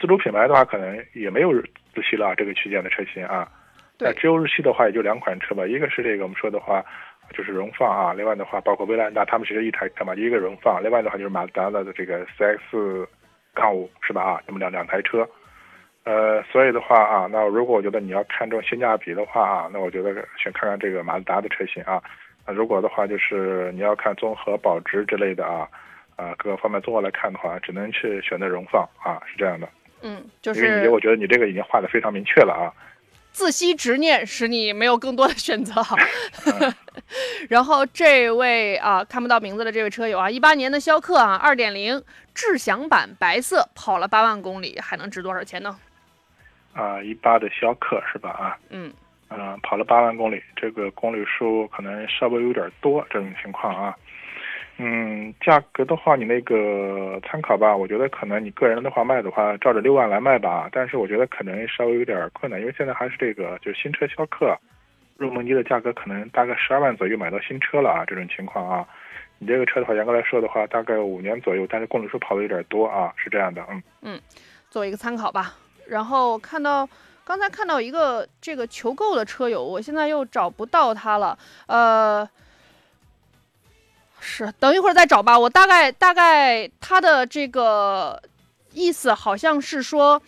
[0.00, 1.52] 自主品牌的话，可能也没有
[1.94, 3.48] 自吸了啊这个区间的车型啊。
[3.96, 6.84] 对那只有日系的话，也就两款车吧，一个是这个我们说的话。
[7.32, 13.06] 就是荣放啊，另外的话，包括威兰达，他们其实一台车嘛，一个荣放，另外的话就是马自达的这个 CX
[13.52, 15.28] 杠五是吧啊，那么两两台车，
[16.04, 22.02] 呃，所以的话啊，那如果我觉得你要看重性价比的话啊，那我觉得先看看这个马自达的车型啊。
[22.46, 25.66] 那如果的话，就是你要看综合保值之类的啊，
[26.16, 29.68] 啊各个方面综合来看的话，只能去选择荣放啊，是这样的。
[30.02, 32.70] 嗯，就因为你我觉得你这个已经画的非常明确了啊。
[33.34, 35.96] 自吸执念使你没有更多的选择哈。
[37.50, 45.76] 然后这位啊看不到名字的这位车友啊，一八年的逍客啊，二点零智享版白色，跑了八万公里，还能值多少钱呢？
[46.72, 48.56] 啊，一八的逍客是吧啊？
[48.70, 48.92] 嗯，
[49.28, 53.94] 嗯，跑了八万公里，这个公里数可能稍微有点多，这种情况啊。
[54.76, 60.68] 嗯，价格的话，你那个参考吧，我觉得可能你个人的话卖的话，照着六万来卖吧。
[60.72, 64.58] 但是我觉得可能稍微有点困难，因为现在还是这个就是新车逍客，
[65.16, 68.84] 入门级的价格可能大概十二万左右买到新车了啊，这种情况啊。
[69.38, 73.64] 你这个车的话，严格来说的话，大概五年左右，但是公里数跑的有点多啊，是这样的，
[74.02, 74.20] 嗯。
[74.70, 75.54] 作为一个参考吧。
[75.86, 76.88] 然后看到
[77.24, 82.28] 刚才看到一个这个求购的车友，我现在又找不到他了，呃。
[84.26, 85.38] 是，等一会儿再找吧。
[85.38, 88.20] 我大概大概他的这个
[88.72, 90.20] 意思好像是说，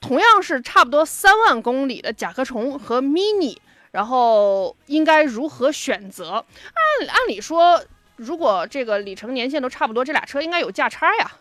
[0.00, 3.58] 同样是差不多三万公里的甲壳虫和 mini，
[3.90, 6.30] 然后应该如何选择？
[6.30, 7.82] 按按理说，
[8.14, 11.32] 如果这个里程年限都差不多，这俩车应该有价差呀。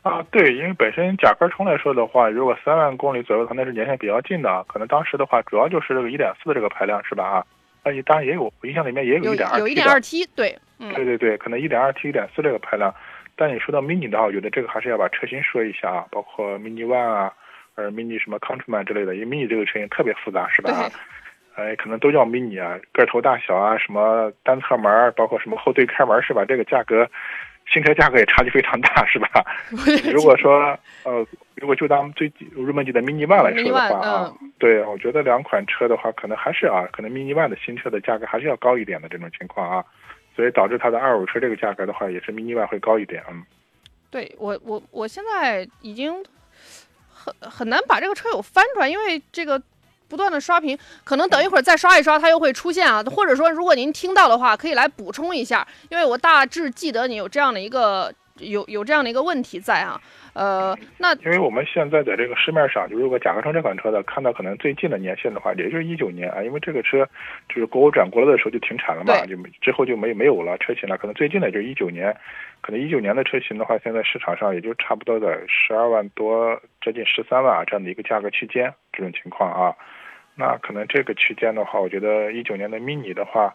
[0.00, 4.64] 啊，对，因为本身甲壳虫来说的话，如果三万公里左右，它那是年限比较近的。
[4.66, 7.22] 可能当时的话，主要就是这个一点四的这个排量是吧？
[7.22, 7.44] 啊，
[7.82, 9.74] 而且当然也有，我印象里面也有有一点二有一。
[9.74, 12.94] 点二 T，对，嗯，对对对，可能一点二 T、一点四这个排量。
[13.36, 17.32] 但你说到 mini 的话，我觉得这个还是要把车型说一下啊，包括 mini one 啊，
[17.74, 20.70] 呃 mini 什么 Countryman 之类的，因为 mini 这个车型特别复杂，是吧？
[21.56, 26.44] 对，哎，可能都叫 mini 啊，个头大小啊，什么单侧门，包括什么后对开门，是吧？
[26.44, 27.08] 这个价格
[27.72, 29.28] 新车价格也差距非常大，是吧？
[30.12, 39.84] 如果说呃，如果就当最入门级的 Mini One 来说的话啊，对，我觉得两款车的话，可能还是啊，可能 Mini One 的新车的价格还是要高一点的这种情况啊，
[40.34, 43.44] 所以导致它的二手车这个价格的话，也是 Mini One 会高一点，嗯。
[44.10, 46.12] 对我我我现在已经
[47.08, 49.62] 很很难把这个车有翻出来，因为这个
[50.10, 53.02] 不断的刷屏，可能等一会儿再刷一刷，它又会出现啊。
[53.04, 60.00] 或者说，如果您听到的话，可以来补充一下，因为我大致记得你有这样的一个有有这样的一个问题在啊。
[60.32, 67.04] 呃，那因为我们现在在这个市面上，就如果甲壳虫这款车的，看到可能最近的年限的话，也就是一九年啊，因为这个车
[67.48, 72.16] 就是国五转国六的时候就停产了嘛，就没之后就没没有了车型了，可能最近的就是一九年，
[72.60, 79.74] 可能一九年的车型的话，现在市场上也就差不多在十二万多，接近十三万啊这样的一个价格区间这种情况啊，
[80.34, 83.54] 那可能这个区间的话，我觉得一九年的 mini 的话。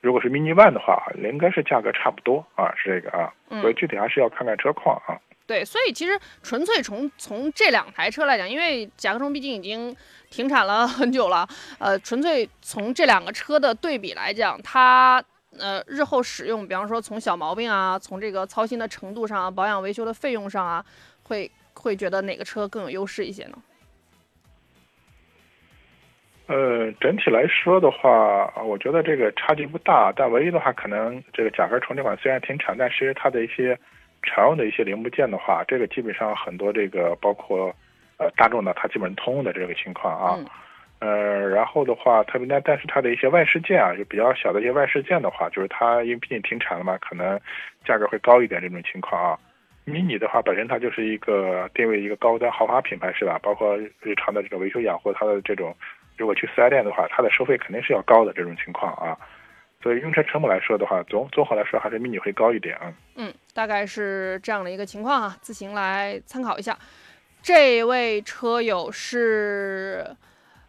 [0.00, 5.16] 如果是 mini one 的话，应该是价格差不多啊，是这个啊，所以具体还是要看看车况啊。
[5.46, 9.96] 对，所以其实纯粹从从这两台车来讲，因为甲壳虫毕竟已经
[10.28, 11.48] 停产了很久了，
[11.78, 15.24] 呃，纯粹从这两个车的对比来讲，它
[15.58, 20.84] 呃日后使用，比方说从小毛病啊，从这个操心的程度上啊，保养维修的费用上啊，
[21.22, 23.56] 会会觉得哪个车更有优势一些呢？
[26.46, 33.78] 呃，整体来说的话，我觉得这个差距不大，但唯一的话，可能这个甲壳虫这款虽然停产，但是它的一些
[34.22, 37.74] 常用的一些零部件的话，这个基本上很多这个包括
[38.18, 40.38] 呃大众的，它基本通用的这个情况啊。
[40.98, 47.40] 呃，然后的话，特别但但是它的一些外饰件啊，就比较小的一些外饰件的话，就是它因为毕竟停产了嘛，可能
[47.86, 49.38] 价格会高一点这种情况啊。
[49.86, 53.38] mini 的话，本身它就是一个定位一个高端豪华品牌是吧？
[53.42, 55.74] 包括日常的这种维修养护，它的这种。
[56.16, 59.18] 如果去四 S 店的话，它的收费肯定是要高的这种情况啊，
[59.82, 62.92] 所以用车成本来说的话，总综合来说还是 mini 会高一点啊。
[63.16, 66.78] 嗯，大概是这样的一个情况啊，自行来参考一下。
[67.42, 70.16] 这位车友是，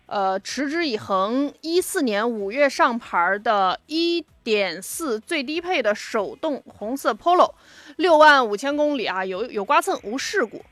[0.07, 7.53] 呃，持之以恒，一四年五月上牌的1.4最低配的手动红色 Polo，
[7.95, 10.65] 六万五千公里啊，有有刮蹭无事故。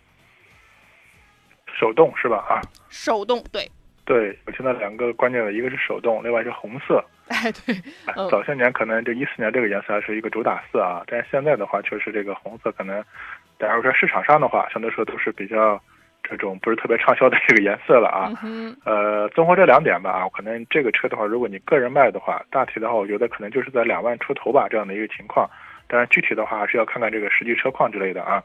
[1.80, 2.38] 手动是吧？
[2.50, 3.72] 啊，手动对。
[4.06, 7.04] 对，我听到两个关键的，一个是手动，另外是红色。
[7.30, 7.74] 哎，对，
[8.30, 13.02] 早些年可能就一四年这个颜色还是一个主打色啊，但是现在的话，确实这个红色可能，
[13.58, 15.82] 假如说市场上的话，相对说都是比较
[16.22, 18.30] 这种不是特别畅销的这个颜色了啊。
[18.84, 25.50] 呃，综合这两点吧啊，可能这个车的话，如果你个人卖的话，大体的话，我觉得可能就是在两万出头吧这样的一个情况，
[25.88, 28.44] 但是具体的话还是要看看这个实际车况之类的啊。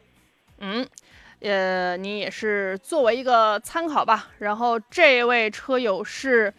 [0.61, 0.87] 嗯。
[1.41, 4.29] 呃，您也是作为一个参考吧。
[4.39, 6.53] 然后这位车友是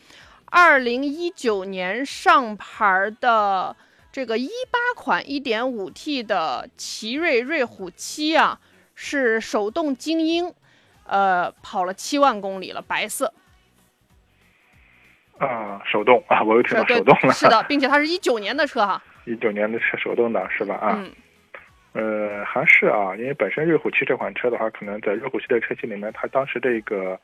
[0.46, 3.76] 二零一九年上牌的
[4.12, 8.60] 这个一八款一点五 T 的奇瑞瑞虎七啊，
[8.96, 10.54] 是手动精英，
[11.06, 13.34] 呃，跑了七万公里了，白色。
[15.40, 17.34] 啊，手动啊，我又听到手动了。
[17.34, 19.02] 是的， 并且它是一九年的车哈。
[19.26, 20.76] 一九年的车，手动挡是吧？
[20.76, 21.06] 啊。
[22.00, 27.20] 呃，还是啊，因为本身瑞虎七这款车的话，可能在瑞虎系列车型里面，它当时这个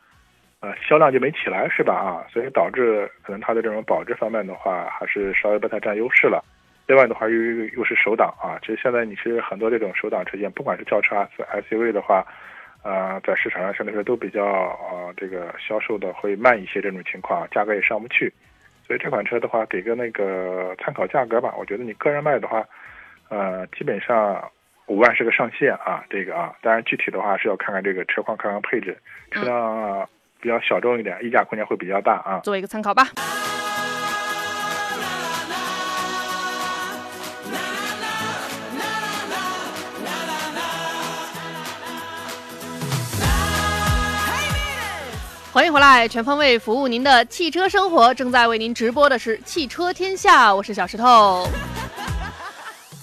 [0.60, 1.94] 呃销量就没起来，是吧？
[1.94, 6.44] 啊，所以导致可能它的这种保值方面的话，还是稍微不太占优势了。
[6.88, 7.36] 另外的话，又
[7.78, 11.16] 又是手挡啊，其实现在你是很多这种手挡车型，不管是轿车
[11.48, 12.26] 还是 SUV 的话，
[12.84, 18.34] 呃，在市场上相对来说都比较啊，这个销售的会慢一些，这种情况，价格也上不去。
[18.86, 22.62] 所以这款车的话，给个那个参考价格吧，我觉得你个人卖的话，
[23.30, 24.52] 呃，基本上。
[24.88, 28.96] 五万是个上限啊，这个啊，当然具体的话是要看看这个车况，看看配置，
[29.32, 30.08] 车辆
[30.40, 32.40] 比较小众一点，溢价空间会比较大啊。
[32.44, 33.08] 做一个参考吧。
[45.52, 51.48] 欢迎回来，全方位服务您的汽车生活，正在为您直播的是汽车天下，我是小石头。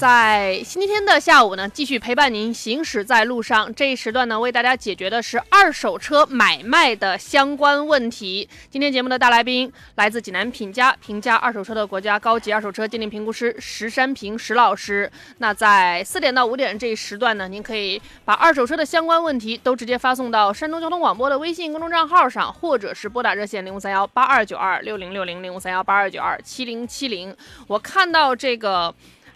[0.02, 3.72] 在星期天的下午呢，继续陪伴您行驶在路上。
[3.72, 8.48] 这一时段呢，为大家解决的是二手车买卖的相关问题。
[8.68, 15.08] 今天节目的大来宾来自济南品家评价二手车的国家高级二手车鉴定评估师石山平石老师。
[15.38, 27.32] 那在四点到五点这一时段呢，您可以把二手车的相关问题都直接发送到山东交通广播的微信公众账号上，或者是拨打热线零五三幺八二九二六零六零零五三幺八二九二七零七零。
[27.68, 28.92] 我看到这个。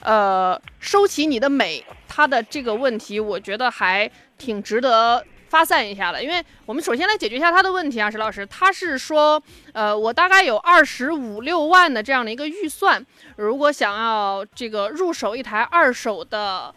[0.07, 6.23] 呃，收起你的美，他的这个问题，我觉得还挺值得发散一下的。
[6.23, 9.43] 因为我们首先来解决一下他的问题啊，石老师，他是说，
[9.73, 13.05] 呃，我大概有二十五六万的这样的一个预算，
[13.35, 16.73] 如果想要这个入手一台二手的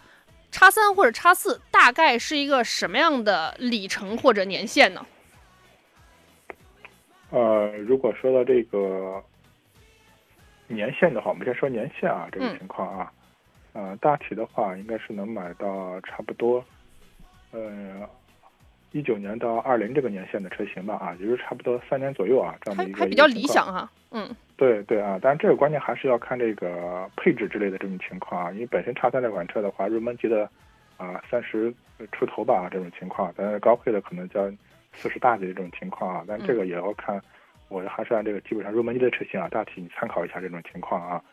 [0.49, 5.05] 叉三或者叉四大概是一个什么样的里程或者年限呢？
[7.29, 9.23] 呃，如果说到这个
[10.65, 13.11] 年限的话，我们先说年限啊，这个嗯情况啊，
[13.73, 16.63] 呃，大体的话应该是能买到差不多，
[17.51, 18.07] 呃，
[18.91, 23.89] 一九年到二零这个年限的车型吧，啊，也就是差不多三年左右啊，这样的一个还还比较理想哈。
[24.11, 30.49] 嗯对对啊，但是这个关键还是要看这个配置之类的这种情况啊，因为本身叉三这款车的话，入门级的
[30.97, 31.73] 啊三十
[32.11, 34.51] 出头吧这种情况，但是高配的可能叫
[34.93, 37.21] 四十大几的这种情况啊，但这个也要看，
[37.69, 41.23] 我还是按这个基本上入门级的车型啊，大体你参考一下这种情况啊，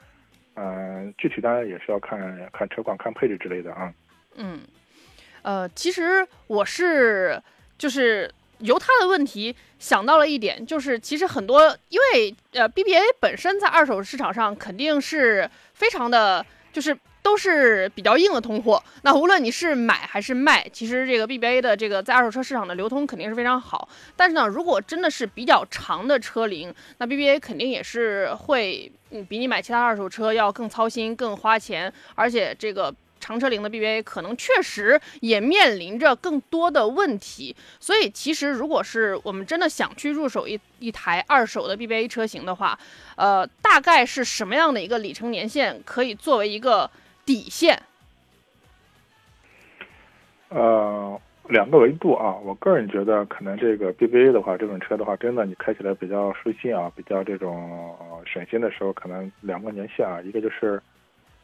[0.56, 2.18] 嗯、具体当然也是要看
[2.52, 3.92] 看车况、看配置之类的啊。
[4.34, 4.60] 嗯，
[5.42, 7.40] 呃，其实我是
[7.78, 16.96] 就是由他的问题想到了一点，就是其实很多因为呃 BBA 本身在二手市场上肯定是非常的，就是
[17.26, 18.80] 都是比较硬的通货。
[19.02, 23.88] 那无论你是买还是卖，其实这个 BBA 的这个在二手车市场的流通肯定是非常好。
[24.14, 32.94] 但是呢，如果真的是比较长的车龄，那 BBA 肯定也是会嗯比你买其他二手车要更操心、更花钱，而且这个。
[33.18, 42.78] 长车龄的 BBA 可能确实也面临着更多的问题，所以其实如果是我们真的想去入手一一台二手的 BBA 车型的话，
[43.16, 46.88] 呃，大概是什么样的一个里程年限可以作为一个
[47.26, 47.78] 底线？
[50.48, 60.80] 呃，两个维度啊，我个人觉得可能这个 BBA 的话，这种车的话，真的你开起来比较舒心啊，比较这种、呃省心的时候，可能两个年限啊，一个就是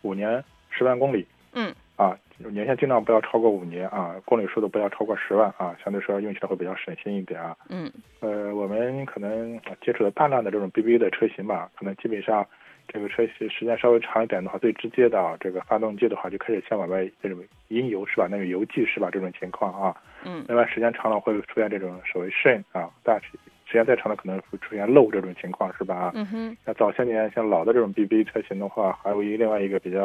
[0.03, 7.57] 五年十万公里，嗯，啊，年限尽量不要超过五年啊，公里数都不要超过十万啊，相对说用起来会比较省心一点啊。
[7.69, 12.47] 嗯呃，我们可能接触了大量的这种 BBA 的车型吧，可能基本上
[12.89, 18.29] 这个车型时间稍微长一点的话，最直接的啊，这个发动机的话就开始向往外这种引油是吧？
[18.31, 19.09] 那个油迹是吧？
[19.11, 23.29] 这种情况啊，嗯另外时间长了会出现这种所谓渗啊，但是
[23.65, 25.95] 时间再长了可能会出现漏这种情况是吧？
[25.95, 29.99] 啊，嗯哼那早些年像老的这种 BBA 车型的话，还有一另外一个比较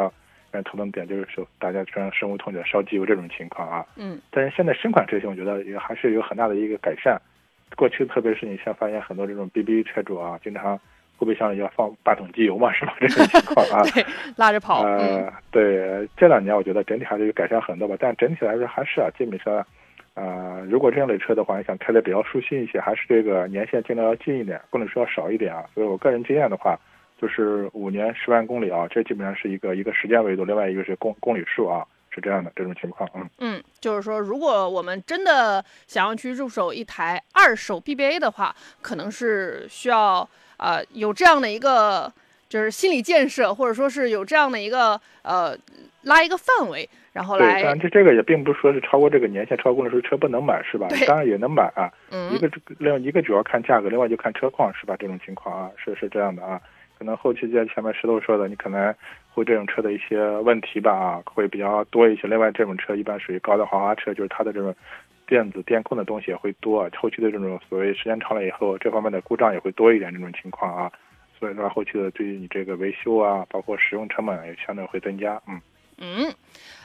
[0.52, 3.86] 让人头疼点就是说大家非常深恶痛绝烧机油这种情况啊。
[3.98, 7.20] 嗯但是现在新款车型，我觉得也还是有很大的一个改善。
[7.76, 10.80] 过去特别是你像发现很多这种 BBA 车主啊，经常
[11.18, 12.96] 后备箱里要放半桶机油嘛，是吧？
[13.00, 13.84] 这种情况啊。
[13.94, 14.06] 对，
[14.36, 19.66] 拉着跑，嗯呃，对，这两年我觉得整体还是有改善很多吧，但整体来说还是啊，基本上，
[20.14, 25.66] 呃，如果这样的车的话，你想开的比较舒心一些，还是这个年限尽量要近一点，公里数要少一点啊。
[25.74, 26.80] 所以我个人经验的话，
[27.20, 33.30] 就是五年十万公里啊，这基本上是一个一个时间维度，另外一个是公公里数啊，是这样的这种情况，嗯。
[33.40, 42.12] 嗯，就是说，如果我们真的想要去入手一台二手 BBA 的话，可能是需要呃有这样的一个
[42.50, 45.58] 就是心理建设，或者说是有这样的一个呃
[46.04, 51.06] 拉一个范围，然后对，来但这这个也并不是说是超过这个年限、超过公里数车不能买，是吧对？
[51.06, 51.92] 当然也能买啊。
[52.12, 54.96] 嗯一个这个另外一个主要看价格，另外就看车况，是吧？
[54.98, 56.60] 这种情况啊，是是这样的啊。
[56.98, 58.92] 可能后期就像前面石头说的，你可能
[59.30, 62.28] 会这种车的一些问题吧啊，会比较多一些。
[62.28, 64.74] 另外，这种车一般属于高档豪华车，就是它的这种
[65.28, 70.92] 电子电控的东西也会多，后期的这种所谓时间长了以后，这方面的故障也会多一点这种情况啊。
[71.38, 75.62] 所以说，后期的对于你这个维修啊，包括使用成本也相对会增加，嗯。
[76.00, 76.34] 嗯，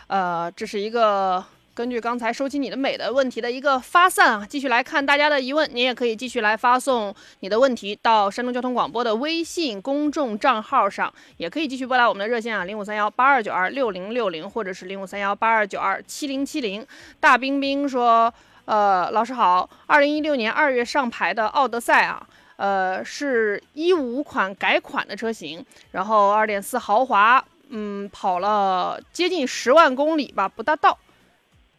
[0.08, 1.42] 呃，这是一个
[1.74, 4.46] 根据刚才收集你的美的问题的一个发散啊。
[4.46, 16.86] 继续来看大家的疑问，您也可以继续来发送你的问题到山东交通广播的微信公众账号上，也可以继续拨打我们的热线啊，零五三幺八二九二六零六零，或者是零五三幺八二九二七零七零。
[17.18, 18.32] 大冰冰说，
[18.66, 22.26] 呃，老师好，二零一六年二月上牌的奥德赛啊。
[22.56, 30.96] 呃，是一五款改款的车型，然后二点四豪华，嗯，跑了接近十万公里吧，不大到，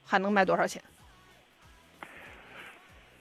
[0.06, 0.82] 还能卖多少钱？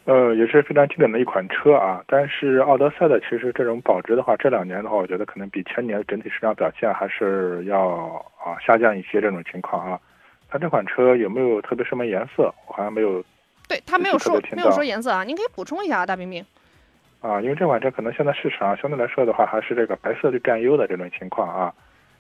[0.04, 2.02] 呃，也是非常经典的一款车啊。
[2.08, 7.80] 但是奥德赛的其实这种保值的话，这两年的话，我觉得可能比前年整体市场表现还是要
[8.36, 10.00] 啊下降一些这种情况啊。
[10.48, 12.52] 它这款车有没有特别什么颜色？
[12.66, 13.24] 我好像没有
[13.68, 16.44] 对它没有说没有说颜色啊，您可以补充一下啊，大冰冰。
[17.20, 21.72] 啊，因为这款车可能现在市场相对来说的话，还是这个白色最占优的这种情况啊。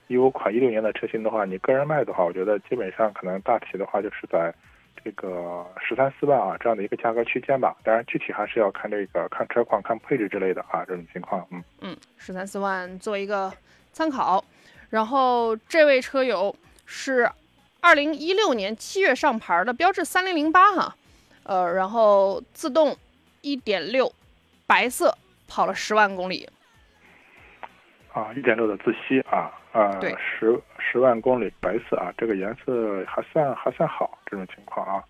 [0.08, 4.52] 一五款一六年的车型的话，你个人卖的话，我觉得基本上可能大体的话就是在
[5.04, 7.76] 这个十三四万啊这样的一个价格区间吧。
[7.82, 11.46] 当然，具体还是要看这个看车况、看配置之类的啊这种情况。
[11.50, 13.52] 嗯，嗯，十三四万做一个
[13.92, 14.44] 参考。
[14.90, 17.30] 然后这位车友是
[17.80, 20.94] 二零一六年七月上牌的标致三零零八哈，
[21.44, 22.94] 呃，然后自动
[23.40, 24.12] 一点六，
[24.66, 25.16] 白色，
[25.48, 26.46] 跑了十万公里。
[28.12, 35.02] 啊，一点六的自吸啊，啊对，十十万公里白色啊，这个颜色还算还算好这种情况啊。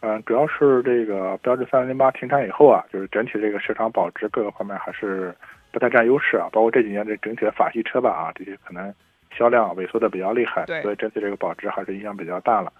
[0.00, 5.34] 嗯，主要是这个标致三零零八停产以后啊，就是整体这个市场保值各个方面还是
[5.72, 6.48] 不太占优势啊。
[6.52, 8.94] 包括这几年这整体的法系车吧啊，这些可能
[9.36, 12.72] 销量萎缩的比较厉害，对所以整体这个保值还是影响比较大了。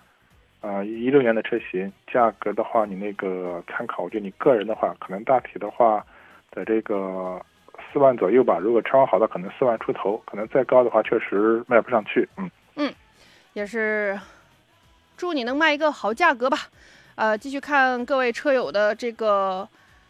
[0.60, 6.04] 呃，一六年的车型价格的话，你那个参考，我觉得你个人的话，可能大体的话，
[6.50, 7.40] 在这个
[7.92, 8.58] 四万左右吧。
[8.58, 12.28] 如果车况好的，可能四万出头；可能再高的话，确实卖不上去。
[12.36, 12.94] 嗯嗯，
[13.52, 14.18] 也是
[15.16, 16.58] 祝你能卖一个好价格吧。
[17.16, 19.68] 呃，继续看各位车友的这个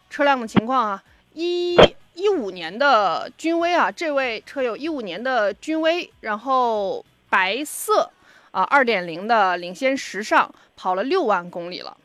[0.09, 1.03] 车辆的情况啊，
[1.33, 1.75] 一
[2.13, 8.11] 一五年的君威啊，这位车友一五年的君威，然后白色
[8.51, 11.97] 啊，二点零的领先时尚，跑了六万公里了。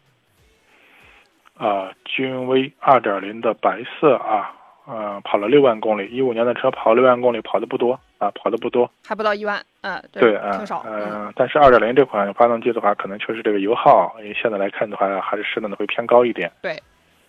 [1.59, 4.57] 啊，君威二点零的白色啊，
[4.87, 6.09] 呃，跑了六万公里。
[6.11, 8.91] 一五年的车跑六万公里，跑的不多啊，跑的不多。
[9.07, 16.51] 还不到一万，嗯、对啊，挺少，嗯，嗯，但是二点零这款发动机的话，可能确实这个油耗，因为现在来看的话，还是适当的会偏高一点。
[16.63, 16.77] 对。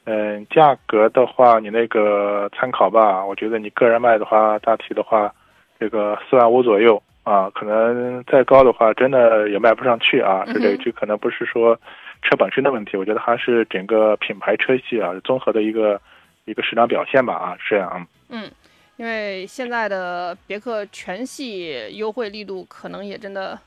[0.08, 5.34] 嗯，价格的话，你那个参考吧，我觉得你个人卖的话，大体的话，
[5.80, 10.44] 这个四万五左右啊，可能再高的话，真的也卖不上去啊。
[10.46, 11.76] 这这这可能不是说
[12.22, 16.00] 车本身的问题，我觉得还是整个品牌车系啊综合的一个
[16.46, 18.08] 一个市场表现吧啊，是这样啊。
[18.30, 18.50] 嗯，
[18.98, 23.60] 因为现在的别克全系优惠力度可能也真的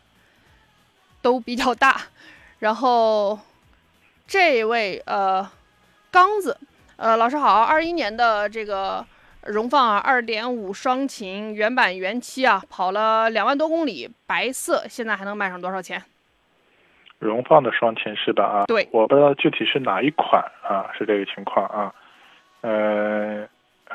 [1.20, 2.01] 都比较大。
[2.61, 3.39] 然后
[4.26, 5.49] 这位呃
[6.11, 6.57] 刚子，
[6.97, 9.05] 呃老师好，二一年的这个
[9.43, 16.03] 荣放啊，二点五双擎原版原漆啊，跑了两万多公里，白色，现在还能卖上多少钱？
[17.18, 18.45] 荣放的双擎是吧？
[18.45, 21.93] 啊，对我不知道具体是哪一款啊，是这个情况啊。
[22.61, 23.47] 呃，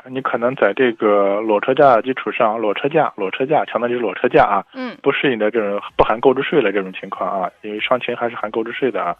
[0.06, 9.16] 你可能在这个裸车价基础上，裸车价，裸车价，强调就是裸车价啊，嗯，不适应的这种不含购置税的这种情况啊，因为商情还是含购置税的啊。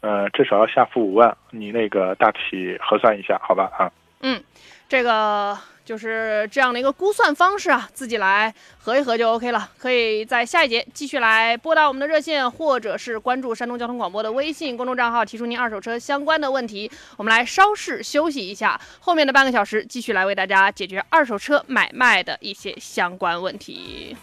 [0.00, 3.88] 呃，至少要下浮五万，你那个大体核算一下，好吧啊。
[4.20, 4.42] 嗯，
[4.88, 9.70] 这个就是这样的一个估算方式啊，自己来合一合就 OK 了。
[9.78, 16.90] 可以在下一节继续来拨打我们的热线，或者是关注山东交通广播的微信公众账号，提出您二手车相关的问题。
[17.16, 24.16] 我们来稍事休息一下，后面的半个小时继续来为大家解决二手车买卖的一些相关问题。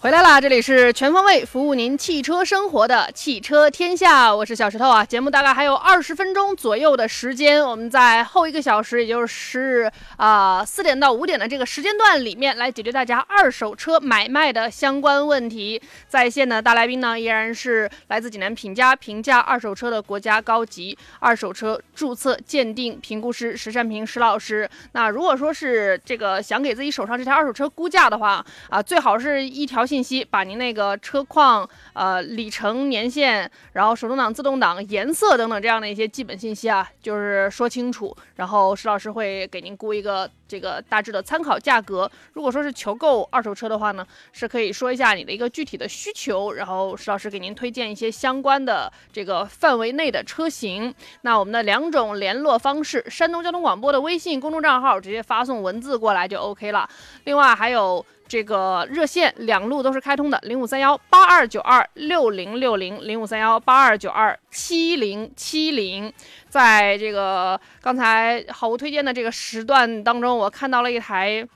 [0.00, 0.40] 回来啦！
[0.40, 5.04] 这里是全方位服务您汽车生活的汽车天下，我是小石头啊。
[5.04, 15.82] 节目大概还有二十分钟左右的时间，我们在后一个小时，也就是啊四、点到五点的这个时间段里面，来解决大家二手车买卖的相关问题。
[16.06, 24.70] 在线的大来宾呢，依然是来自济南品家评价二手车的国家高级二手车注册鉴定评估师石善平石老师。
[24.92, 38.14] 那如果说是这个想给自己手上这台二手车估价的话，啊，最好是一条信息，把您那个车况、呃里程、年限，然后手动挡、自动挡、颜色等等这样的一些基本信息啊，就是说清楚。
[38.36, 42.08] 然后石老师会给您估一个这个大致的参考价格。
[42.34, 50.94] 如果说是求购二手车的话呢，是可以说一下你的一个具体的需求，然后石老师给您推荐一些相关的这个范围内的车型。
[51.22, 56.88] 那我们的两种联络方式，山东交通广播的微信公众账号直接发送文字过来就 OK 了。
[57.24, 66.12] 另外还有这个热线，两路都是开通的，零五三幺八二九二六零六零，零五三幺八二九二七零七零。
[66.48, 71.46] 在这个刚才好物推荐的这个时段当中，我看到了一台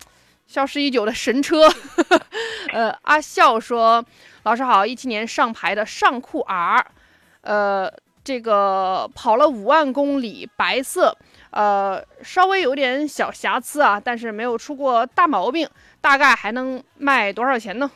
[0.46, 1.68] 消失已久的神车。
[2.72, 4.02] 呃，阿笑说
[4.44, 6.86] ：“老师好，一七年上牌的尚酷 R，
[7.42, 7.92] 呃，
[8.24, 11.14] 这个跑了五万公里，白色。”
[11.52, 15.68] 呃，稍微有点小瑕疵啊，但是没有出过大毛病，
[16.00, 17.90] 大概还能卖多少钱呢？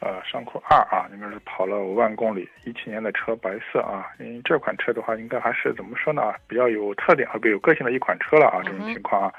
[0.00, 4.04] 呃，尚酷二啊，应该是跑了五万公里，一七年的车，白色啊。
[4.18, 6.34] 因为这款车的话，应该还是怎么说呢？
[6.48, 9.32] 比较有特点和比较有个性的一款车了啊，这种情况啊。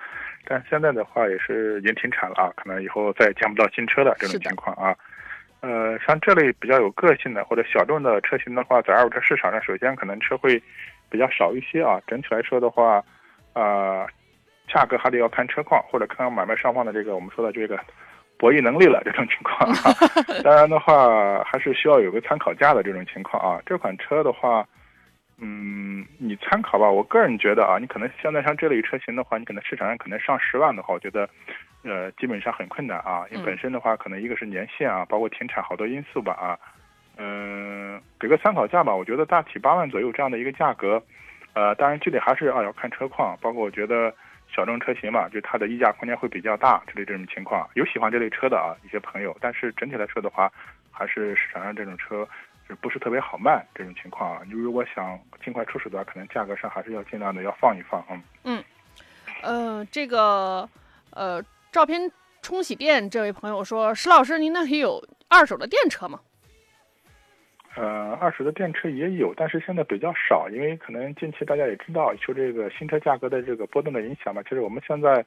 [0.46, 4.96] 但现在的话也是已经停产了啊，可能以后再也见不到新车的这种情况啊。
[5.60, 10.62] 呃，像这类比较有个性的或者小众的车型的话，在二手车市场上，首先可能车会
[11.14, 12.02] 比较少一些啊。
[12.08, 13.04] 整体来说的话，
[13.54, 14.08] 呃，
[14.68, 17.80] 价格还得要看车况或者看买卖双方的这个我们说的这个
[18.40, 19.94] 博弈能力了这种情况啊。
[20.44, 23.62] 当然的话，还是需要有个参考价的这种情况啊。
[23.64, 24.68] 这款车的话，
[25.38, 26.90] 嗯，你参考吧。
[26.90, 31.30] 我个人觉得啊，你可能现在像这类车型的话，你可能市场上可能上十万的话，我觉得，
[31.84, 33.24] 呃，基本上很困难啊。
[33.30, 36.58] 因为嗯本身的话，可能一个是年限啊，包括停产好多因素吧啊。
[37.18, 41.02] 嗯、给个参考价吧，我觉得大体八万左右这样的一个价格，
[41.54, 44.14] 呃，当然具体还是啊要看车况，包括我觉得
[44.54, 50.52] 小众车型嘛，就它的溢价空间会比较大，这类这种情况，有喜欢这类车的啊一些朋友，但是整体来说的话，
[50.92, 52.28] 还是市场上这种车
[52.68, 54.42] 就不是特别好卖这种情况啊。
[54.46, 58.04] 你如果想尽快出手的话，可能价格上还是要尽量的要放一放，
[58.44, 58.64] 嗯。
[59.42, 60.68] 呃，这个
[61.12, 62.10] 呃，照片
[62.42, 66.22] 冲洗店这位朋友说，石老师，您那里有二手的电车吗？
[67.76, 74.42] 呃，二手的电车也有，但是现在比较少，因为可能近期大家也知道，受这个新车价格的这个波动的影响嘛。
[74.44, 75.26] 其实我们现在，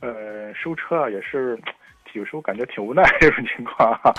[0.00, 1.58] 呃，收车啊也是
[2.12, 4.12] 有时候感觉挺无奈这种情况啊，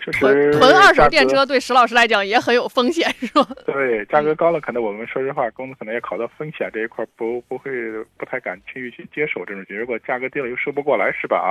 [0.00, 3.46] 确实囤囤二手电车对石老师来讲也很有风险，是吧？
[3.64, 7.70] 对，价格高了，可能我们说实话，公司可能也考虑到风险这一块儿，不不会
[8.18, 9.76] 不太敢轻易去接手这种局。
[9.76, 11.38] 如果价格低了又收不过来，是吧？
[11.38, 11.50] 啊，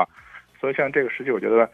[0.60, 1.68] 所以像这个时期，我觉得，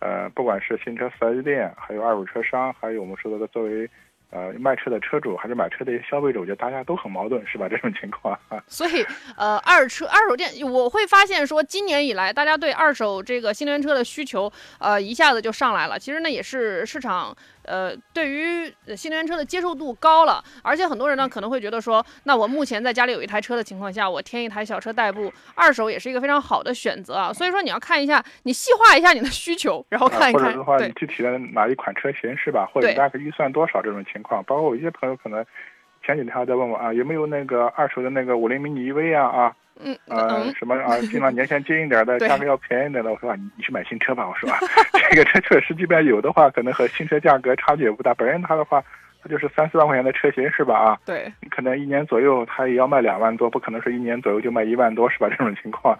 [0.00, 3.88] 呃，不管是新车四 S 店，还有二手车商，还有我们说的作为
[4.30, 7.68] 呃卖车的车主，还是买车的消费者，我觉得大家都很矛盾，是吧？
[7.68, 9.04] 这种情况啊， 所以，
[9.36, 15.98] 呃，二车、二手店，我会发现说，今年以来，大家对二手这个新能源车的需求，呃，一下子就上来了。
[15.98, 27.32] 其实呢，也是市场，呃，对于呃新能源车的接受度高了，而且很多人呢可能会觉得说，那我目前在家里有一台车的情况下，我添一台小车代步，二手也是一个非常好的选择啊。
[27.32, 32.68] 所以说，你要看一下，你细化一下你的需求，然后啊看一看或者的话，，你对，具体的哪一款车型是吧？
[32.72, 34.42] 或者大概预算多少这种情况？
[34.44, 35.44] 包括我一些朋友可能
[36.04, 43.10] 前几天还在问我啊，有没有那个二手的那个五菱迷你 EV 啊啊，嗯呃嗯，什么啊，尽量年限近一点的， 价格要便宜点的。
[43.12, 44.28] 我说啊，你你去买新车吧。
[44.28, 44.58] 我说啊，
[45.10, 48.14] 这个车确实即便有的话，可能和新车价格差距也不大。
[48.14, 48.82] 本身它的话，
[49.22, 50.74] 它就是三四万块钱的车型是吧？
[50.74, 55.28] 啊，对，你可能一年左右它也要卖两万多，不可能说一年左右就卖一万多是吧？
[55.28, 55.98] 这种情况，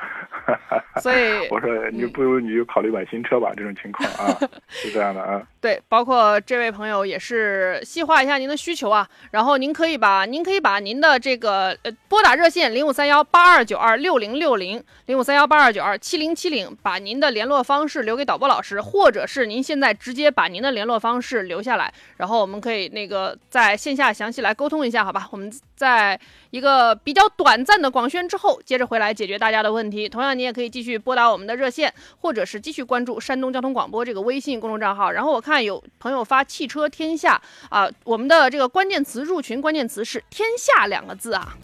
[1.00, 4.38] 所以 我说你不如你就考虑买新车吧，这种情况啊，
[4.68, 5.42] 是这样的啊。
[5.60, 25.26] 对，包括这位朋友也是细化一下您的需求啊，然后您可以把您可以把您的这个呃拨打热线零五三幺八二九二六零六零零五三幺八二九二七零七零，把您的联络方式留给导播老师，或者是您现在直接把您的联络方式留下来，然后我们可以那个这个在线下详细来沟通一下，好吧？
[25.32, 30.06] 我们在一个比较短暂的广宣之后，接着回来解决大家的问题。
[30.06, 31.90] 同样，你也可以继续拨打我们的热线，
[32.20, 35.10] 或者是继续关注山东交通广播这个微信公众账号。
[35.10, 37.40] 然后我看有朋友发“汽车天下”
[37.70, 41.56] 啊、我们的这个关键词入群关键词是“天下”两个字啊。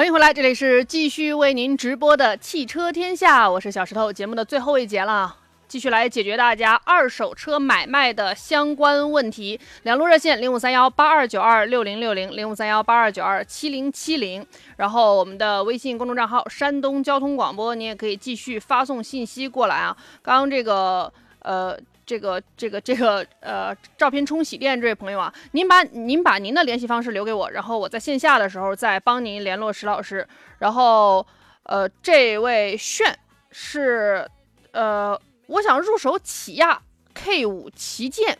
[0.00, 4.10] 欢迎回来，这里是继续为您直播的《汽车天下》，我是小石头。
[4.10, 5.36] 节目的最后一节了，
[5.68, 9.60] 继续来解决大家二手车买卖的相关问题。
[9.82, 14.46] 两路热线零五三幺八二九二六零六零零五三幺八二九二七零七零，
[14.78, 19.94] 然后我们的微信公众账号山东交通广播，你也可以继续发送信息过来啊。
[20.22, 21.78] 刚刚这个呃。
[22.10, 30.26] 这个这个这个呃，照片冲洗店这位朋友啊，您把您把您的联系方式留给我，然后我在线下的时候再帮您联络石老师。
[30.58, 31.24] 然后
[31.62, 33.16] 呃，这位炫
[33.52, 34.28] 是
[34.72, 36.82] 呃，我想入手起亚
[37.14, 38.36] K 五旗舰，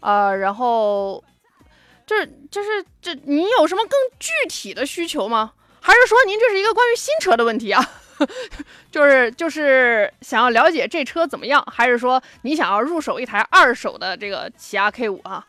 [0.00, 1.22] 呃，然后
[2.06, 5.52] 这这是这您有什么更具体的需求吗？
[5.82, 7.90] 还是说您这是一个关于新车的问题啊？
[8.90, 15.46] 就是就是想要了解这车怎么样，还是说你想要入手一台二手的这个起亚 K 五啊？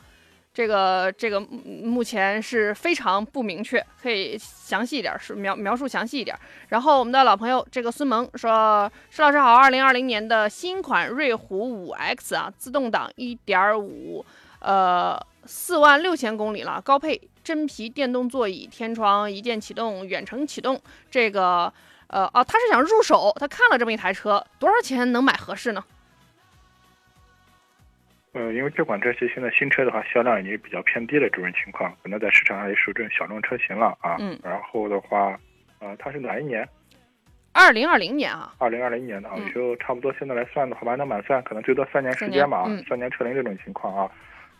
[0.53, 6.37] 这个这个目前是非常不明确，可以详细一点，是描描述详细一点。
[6.67, 14.23] 然后我们的老朋友这个孙萌说：“施老师好，二零二零年的新款瑞虎五 X 啊，自动挡一点五，
[14.59, 20.79] 呃，四万六千公里了，高配真皮电动座椅，天窗一键启动，远程启动。
[21.09, 21.73] 这个
[22.13, 25.83] 呃啊，他是想入手，他看了这么一台车，多少钱能买合适呢？
[28.33, 34.17] 呃，因为这款车其实现在新车的话，销量已经比较偏低的这种情况，可能在市场上也属于这种小众车型了啊。
[34.19, 35.37] 嗯然后的话，
[35.79, 36.67] 呃，它是哪一年？
[37.51, 44.11] 二零二零年啊，二零二零年的啊，嗯就差不多现在来算的话，完整满算可能最多三年时间吧，三年嗯三年车龄这种情况啊。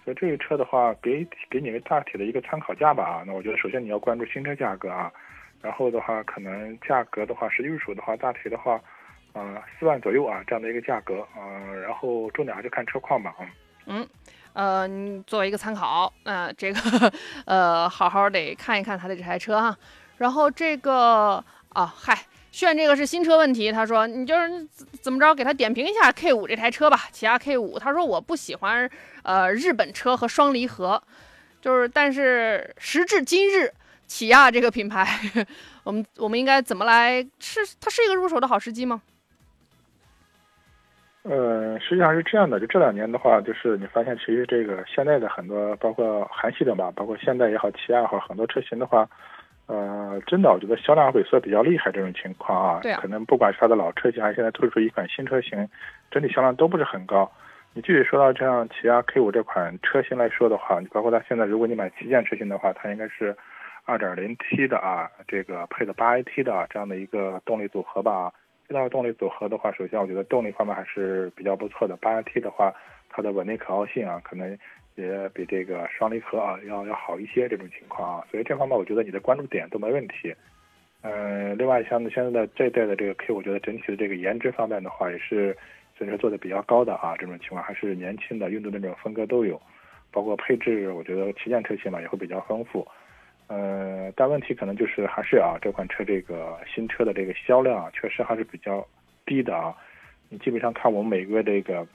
[0.04, 3.24] 所以这个车的话，给给你个大体的一个参考价吧啊。
[3.26, 5.12] 那我觉得首先你要关注新车价格啊，
[5.64, 8.80] 然后的话可能价格的话，实际入手的话，大体的话，
[9.32, 13.48] 呃，四万左右啊这样的一个价格啊、呃然后重点还是看车况吧啊。
[13.86, 14.08] 嗯，
[14.52, 14.88] 呃，
[15.26, 17.14] 作为一个参考，那、这个
[17.46, 19.78] 呃，好好得看一看他的这台车哈。
[20.18, 22.18] 然后这个啊，嗨，
[22.52, 27.80] 炫这个是新车问题，他说你就是怎怎么着给他点评一下 K 五这台车吧，起亚 K 五。
[27.80, 28.90] 他说我不喜欢
[29.24, 31.02] 呃日本车和双离合，
[31.60, 33.74] 就是但是时至今日，
[34.14, 35.08] 起亚这个品牌，
[35.84, 37.20] 我们我们应该怎么来？
[37.40, 39.02] 是它是一个入手的好时机吗？
[41.24, 49.10] 呃，实际上是这样的，就这两年的话，就是你发现其实这个现在的很多，包括韩系的吧，包括现代也好，起亚也好，很多车型的话，
[49.66, 55.68] 呃，真的我觉得销量萎缩比较厉害这种情况啊，对啊可能不管是它的老车型，还是现在推出一款新车型，
[56.12, 57.32] 整体销量都不是很高。
[57.74, 63.36] 你具体说到这样起亚 K 五这款车型来说的话，你包括它现在，如果你买旗舰车型的话，它应该是
[63.86, 68.32] 2.0T 的啊，这个配的 8AT 的啊这样的一个动力组合吧。
[68.68, 71.98] 这套动力组合的话，首先我觉得动力方面还是比较不错的。
[71.98, 72.74] 8AT 的话，
[73.10, 74.58] 它的稳定可靠性啊，可能
[74.96, 78.26] 也比这个双离合啊要要好一些这种情况啊。
[78.32, 80.34] 所以这方面我觉得你的关注点都没问题。
[81.02, 85.56] 嗯，另外像现在的这一代的这个 K，我觉得整体的这个颜值方面的话，也是
[85.98, 87.16] 算是做的比较高的啊。
[87.20, 89.62] 这种情况还是年轻的、运动的这种风格都有，
[90.10, 92.88] 包括配置，我觉得旗舰车型嘛也会比较丰富。
[93.54, 98.84] 呃，但问题可能就是还是啊，这款车这个新车的这个销量啊，确实还是比较
[99.28, 99.76] 低的啊。
[100.30, 101.86] 你基本上看我们每个月这个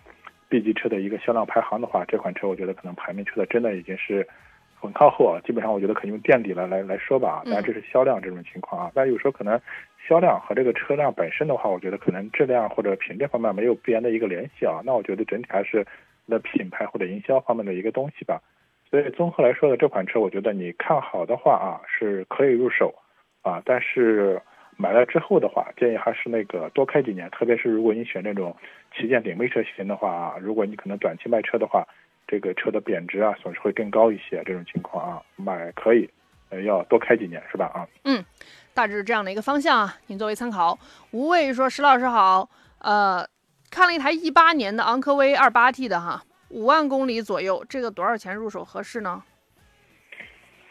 [0.49, 4.25] B 级车的一个销量排行的话，这款车我觉得可能排名出的真的已经是
[4.81, 5.41] 很靠后啊。
[5.45, 8.93] 基本上我觉得可以用垫底来来来说吧，当然这是销量这种情况啊。
[8.95, 9.61] 但有时候可能
[10.07, 14.81] 销量和这个车辆本身的话，我觉得可能质量或者品质方面没有必然的一个联系啊。
[14.85, 15.85] 那我觉得整体还是
[16.29, 18.41] 的品牌或者营销方面的一个东西吧。
[18.91, 22.95] 所以综合来说呢这款车，我觉得你看好的话啊，是可以入手，
[23.43, 24.41] 啊，但是
[24.77, 28.57] 买了之后的话，建议还是那个多开几年，特别是如果你选那种
[28.97, 31.87] 旗舰顶配车型的话啊，如果你可能短期卖车的话，
[32.27, 36.09] 这个车的贬值啊损失会更高一些，这种情况啊，买可以，
[36.51, 37.87] 呃，要多开几年是吧啊？
[38.05, 38.25] 嗯
[38.75, 40.79] 大致这样的一个方向啊，您作为参考。
[41.11, 43.27] 无畏说石老师好，呃，
[43.71, 49.23] 看了一台一八年的昂科威二八 T 的哈，五万公里左右，这个多少钱入手合适呢？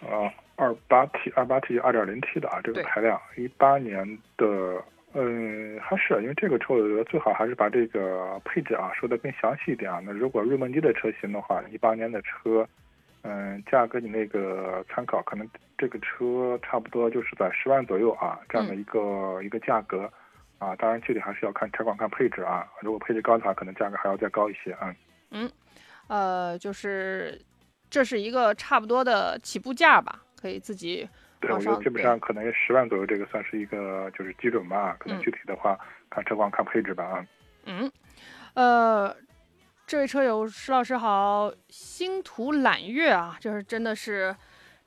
[0.02, 10.02] 啊，二八 T 二八 T 二点零 T 的啊，这个排量，一八年的，嗯，还是因为这个车，我觉得最好还是把这个配置啊说的更详细一点啊。
[10.04, 12.68] 那如果入门级的车型的话，一八年的车，
[13.24, 15.48] 嗯，价格你那个参考，可能
[15.78, 20.12] 这个车差不多就是在十万左右啊，这样的一个、一个价格。
[20.60, 22.68] 啊，当然具体还是要看车况、看配置啊。
[22.82, 24.92] 如果配置高的话，可能价格还要再高一些啊。
[26.08, 27.40] 呃，就是
[27.90, 31.08] 这是一个差不多的起步价吧，可以自己
[31.40, 34.96] 对，我觉得基本上可能十万左右，这个算是一个就是基准吧。
[35.00, 35.78] 可能嗯具体的话，
[36.10, 37.26] 看车况、看配置吧啊。
[37.66, 37.92] 嗯，
[38.54, 39.16] 呃，
[39.86, 44.36] 这位车友石老师好，星途揽月啊，就是真的是，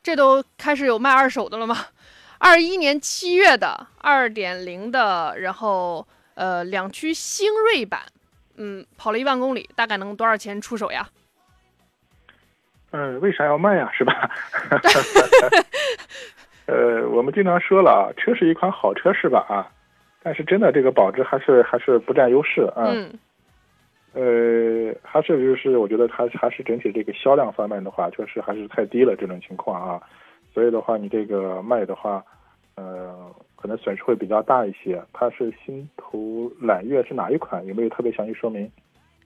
[0.02, 1.76] 这都开始有卖二手的了吗？
[2.38, 8.00] 二一年七月的二点零的，然后呃两驱星锐版，
[8.62, 11.08] 嗯，跑了一万公里，大概能多少钱出手呀？
[12.90, 13.90] 嗯，为啥要卖呀？
[13.90, 14.30] 是吧？
[16.68, 19.46] 呃，我们经常说了啊，车是一款好车是吧？
[19.48, 19.66] 啊，
[20.22, 22.92] 但是真的这个保值还是还是不占优势啊。
[22.92, 23.10] 嗯
[24.12, 30.02] 呃，还是就是我觉得它还是整体这个销量方面的话，确实还是太低了这种情况啊。
[30.52, 32.22] 所以的话，你这个卖的话，
[32.74, 35.02] 呃，可能损失会比较大一些。
[35.12, 37.64] 它是星途揽月是哪一款？
[37.66, 38.70] 有没有特别详细说明？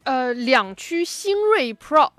[0.02, 2.10] 呃，两驱星锐 Pro，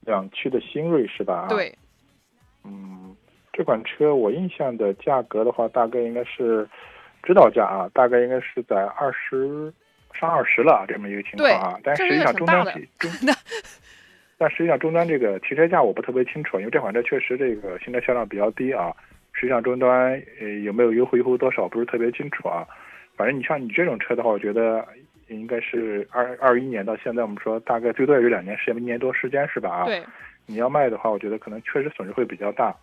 [0.00, 1.46] 两驱的新锐是吧？。
[1.48, 1.74] 对，
[2.64, 3.16] 嗯，
[3.50, 6.68] 这款车我印象的价格的话，大概应该是
[7.22, 9.72] 指导价啊，大概应该是在二十
[10.12, 11.78] 上二十了这么一个情况啊。
[11.82, 12.62] 但实际上终端
[12.98, 13.10] 终，
[14.36, 18.94] 但实际上终端这个提车价我不特别清楚，因为这款车确实这个新车销量比较低啊。
[19.32, 22.66] 实际上终端呃有没有优惠优惠多少不是特别清楚啊。
[23.16, 24.86] 反正你像你这种车的话，我觉得
[25.28, 29.70] 应该是二二一年到现在，我们说大概最多也就两年时间，一年多时间是吧？
[29.70, 29.84] 啊。
[29.84, 30.02] 对，
[30.46, 32.74] 你要卖的话，我觉得可能确实损失会比较大。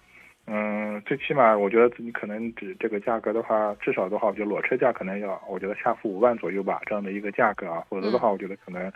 [0.52, 8.92] 嗯，最起码我觉得你可能只这个价格的话，至少的话，我觉得裸车价可能要，我觉得下浮五万左右吧，这样的一个价格啊，否则的话，我觉得可能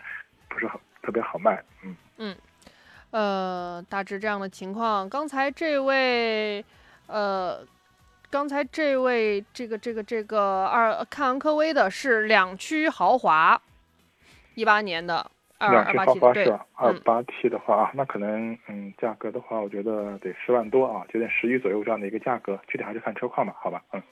[0.48, 1.62] 不是很特别好卖。
[1.84, 2.36] 嗯嗯，
[3.12, 5.08] 呃，大致这样的情况。
[5.08, 6.64] 刚才这位，
[7.06, 7.64] 呃，
[8.30, 13.60] 刚才这位这个这个这个二看昂科威的是两驱豪华，
[14.54, 16.66] 一八年的二两驱豪二八 T 对华是吧？
[16.74, 23.82] 二嗯八 T 的话啊，那可能嗯，价格的话，我觉得得十万多啊，接近十一左右这样的一个价格，具体还是看车况吧，好吧？
[23.92, 24.02] 嗯。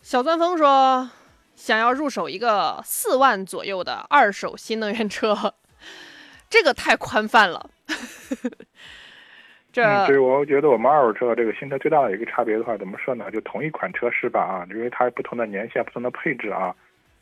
[0.00, 1.10] 小钻风说
[1.54, 5.54] 想要入手一个四万左右的二手新能源车，
[6.48, 7.68] 这个太宽泛了。
[9.72, 13.30] 这、嗯，所以我觉得我们二手车和这个新车最大的一个差别的话，怎么说呢？
[13.30, 14.40] 就同一款车是吧？
[14.40, 16.74] 啊，因为它不同的年限、不同的配置啊，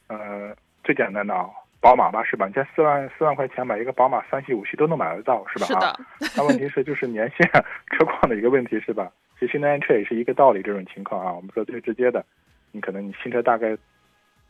[0.06, 1.48] 呃，最简单的啊，
[1.80, 2.46] 宝马吧是吧？
[2.46, 5.66] 你像四万四万块钱买一个宝马三系、五系都能买得到是吧？
[5.78, 7.46] 啊，是的，那问题是就是年限、
[7.92, 9.12] 车况的一个问题是吧？
[9.38, 12.24] 其实新能源车也是一个道理，这种情况啊，我们说最直接的，
[12.72, 13.76] 你可能你新车大概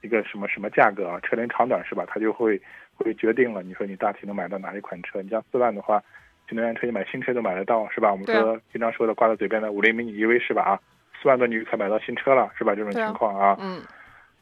[0.02, 2.04] 一个什么什么价格啊，车龄长短是吧？
[2.06, 2.60] 它就会
[2.94, 5.20] 会决定了，你说你大体能买到哪一款车？
[5.20, 6.02] 你像四万的话，
[6.48, 8.10] 新能源车你买新车都买得到是吧？
[8.10, 10.62] 我们说经常说的挂在嘴边的五菱迷你 EV 是吧？
[10.62, 10.80] 啊，
[11.20, 12.74] 四万多你就可以买到新车了是吧？
[12.74, 13.82] 这种情况啊，嗯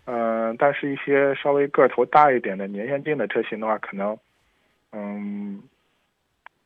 [0.05, 4.17] 嗯、但是一些稍微个头大一点的年限近的车型的话，可能，
[4.93, 5.61] 嗯，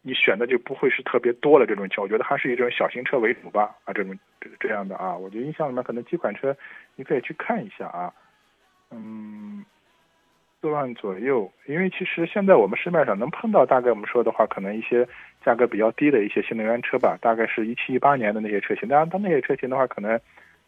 [0.03, 6.55] 你选的就不会是特别多的这种车，我觉得还是以这种小型车为主吧，啊，这种这这样的啊，我觉得印象里面可能几款车
[6.97, 8.13] 你可以去看一下啊，
[8.91, 9.65] 嗯，
[10.61, 15.07] 四万左右，因为其实现在我们市面上能碰到，大概我们说的话，可能一些
[15.45, 20.21] 价格比较低的一些新能源车吧，大概是一七一八年的那些车型，当然，它那些车型的话，可能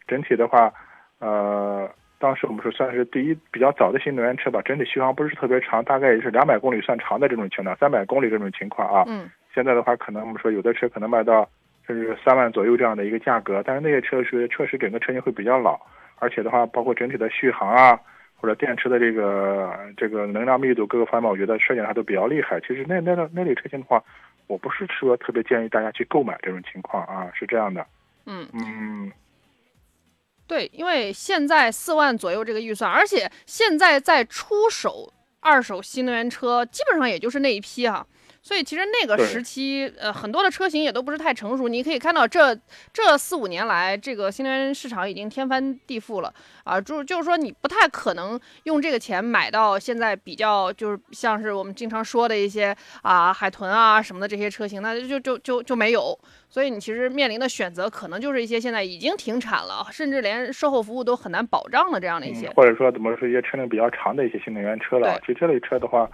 [0.06, 0.72] 整体的话，
[1.18, 1.90] 呃。
[2.18, 9.02] 当时我们说算是第一比较早的新能源车吧，整体续航不是特别长，大概也是两百公里算长的这种情况，三百公里这种情况啊。
[9.08, 11.48] 嗯现在的话，可能我们说有的车可能卖到
[11.84, 15.76] 甚至三万左右这样的一个价格，但是那些车是确实整个车型会比较老，
[16.20, 17.98] 而且的话，包括整体的续航啊，
[18.42, 22.60] 或者电池的这个这个能量密度各个方面，我觉得设计还都比较厉害。
[22.60, 24.02] 其实那那那类车型的话，
[24.48, 27.86] 我不是说特别建议大家去购买这种情况啊，是这样的。
[28.26, 29.12] 嗯，嗯，
[30.48, 38.04] 对，因为现在四万左右这个预算，而且现在在出手二手新能源车，基本上也就是那一批哈、
[38.42, 41.68] 所以其实那个时期，呃，很多的车型也都不是太成熟。
[41.68, 42.52] 你可以看到这
[42.92, 46.80] 这四五年来，这个新能源市场已经天翻地覆了啊！
[46.80, 56.18] 就就是说，你不太可能用这个钱买到现在比较就是像是我们经常说的一些啊海豚啊什么的这些车型，那就就就就没有。
[56.48, 62.52] 所以你其实面临的选择可能就是一些现在已经停产了，甚至连售后服务都很难保障的这样的一些嗯。
[62.56, 65.16] 或者说怎么说一些车龄比较长的一些新能源车了。
[65.20, 66.10] 其实这类车的话，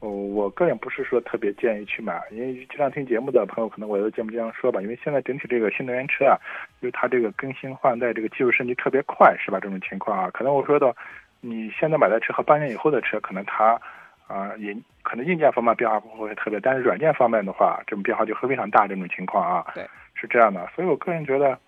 [0.00, 6.38] 呃，我个人不是说特别建议去买，因为经常听节目的朋友可能我都节目这样说吧，因为现在整体这个新能源车啊，
[6.80, 9.58] 就是它这个更新换代这个技术升级特别快，是吧？
[9.60, 10.94] 这种情况啊，可能我说的
[11.40, 13.80] 你现在买的车和半年以后的车，可能它
[14.28, 19.84] 啊、也可能硬件方面变化不会特别，但是软件方面的话，这种变化就会非常大，这种情况啊，对，
[20.14, 20.68] 是这样的。
[20.76, 21.58] 所以我个人觉得。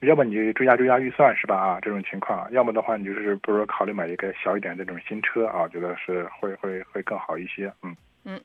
[0.00, 1.56] 要么你就追加追加预算是吧？
[1.56, 7.72] 啊，这种情况，要么的话你就是不如考虑买一个小一点的这种新车啊，我觉得是会会会更好一些。
[7.82, 7.94] 嗯
[8.24, 8.40] 嗯，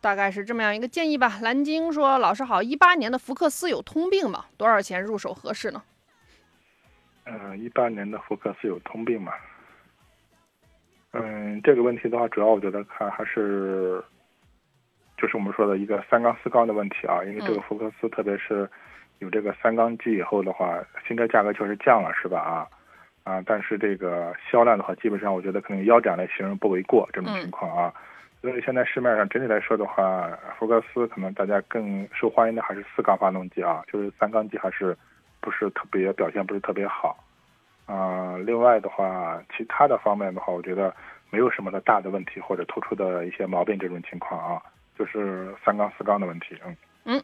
[0.00, 1.38] 大概是这么样一个建议吧。
[1.40, 4.46] 蓝鲸说：“老师好，一八年的福克斯有通病吗？
[4.56, 5.82] 多少钱入手合适呢？
[7.24, 9.32] 嗯，一八年的福克斯有通病吗？
[11.12, 14.02] 嗯，这个问题的话，主要我觉得看还是
[15.16, 18.68] 就是我们说的一个三缸四缸的问题啊，因为这个嗯福克斯特别是
[19.18, 22.40] 有这个三缸机以后的话，新车价格确实降了，是吧？
[22.40, 22.68] 啊
[23.24, 27.92] 啊，但是这个销量的话，基本上我觉得可能腰斩来形容不为过这种情况啊。
[28.42, 34.96] 所以现在市面上整体来说的话，福克斯可能大家更受欢迎的还是四缸发动机啊，就是三缸机还是
[35.40, 37.18] 不是特别表现不是特别好。
[37.86, 40.94] 啊、另外的话，其他的方面的话，我觉得
[41.30, 44.62] 没有什么的大的问题或者突出的一些毛病这种情况啊，
[44.96, 46.56] 就是三缸四缸的问题。
[47.04, 47.22] 嗯，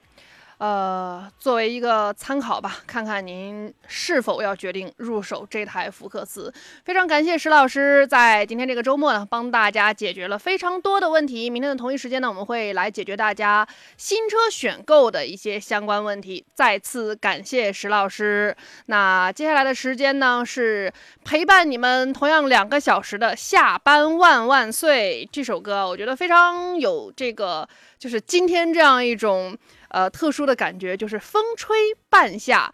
[0.63, 6.55] 呃，作为一个参考吧，看看您是否要决定入手这台福克斯。
[6.85, 11.51] 非常感谢石老师在今天这个周末呢，帮大家解决了非常多的问题。
[11.51, 13.67] 明天的同一时间呢，我们会来解决大家
[13.97, 16.47] 新车选购的一些相关问题。
[16.55, 18.57] 再次感谢石老师。
[18.87, 20.93] 那接下来的时间呢，是
[21.25, 27.69] 陪伴你们同样两个小时的《下班万万岁》这首歌，我觉得非常有这个，
[27.99, 29.59] 就是今天这样一种。
[29.93, 31.77] 呃特殊的感觉，就是风吹
[32.11, 32.71] 半夏。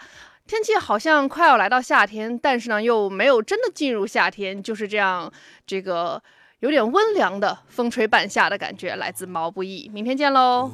[0.47, 5.31] 天气好像快要来到夏天，但是呢又没有真的进入夏天，就是这样，
[5.67, 6.23] 这个
[6.61, 9.91] 有点温凉的风吹半夏的感觉，来自毛不易。
[9.93, 10.67] 明天见喽。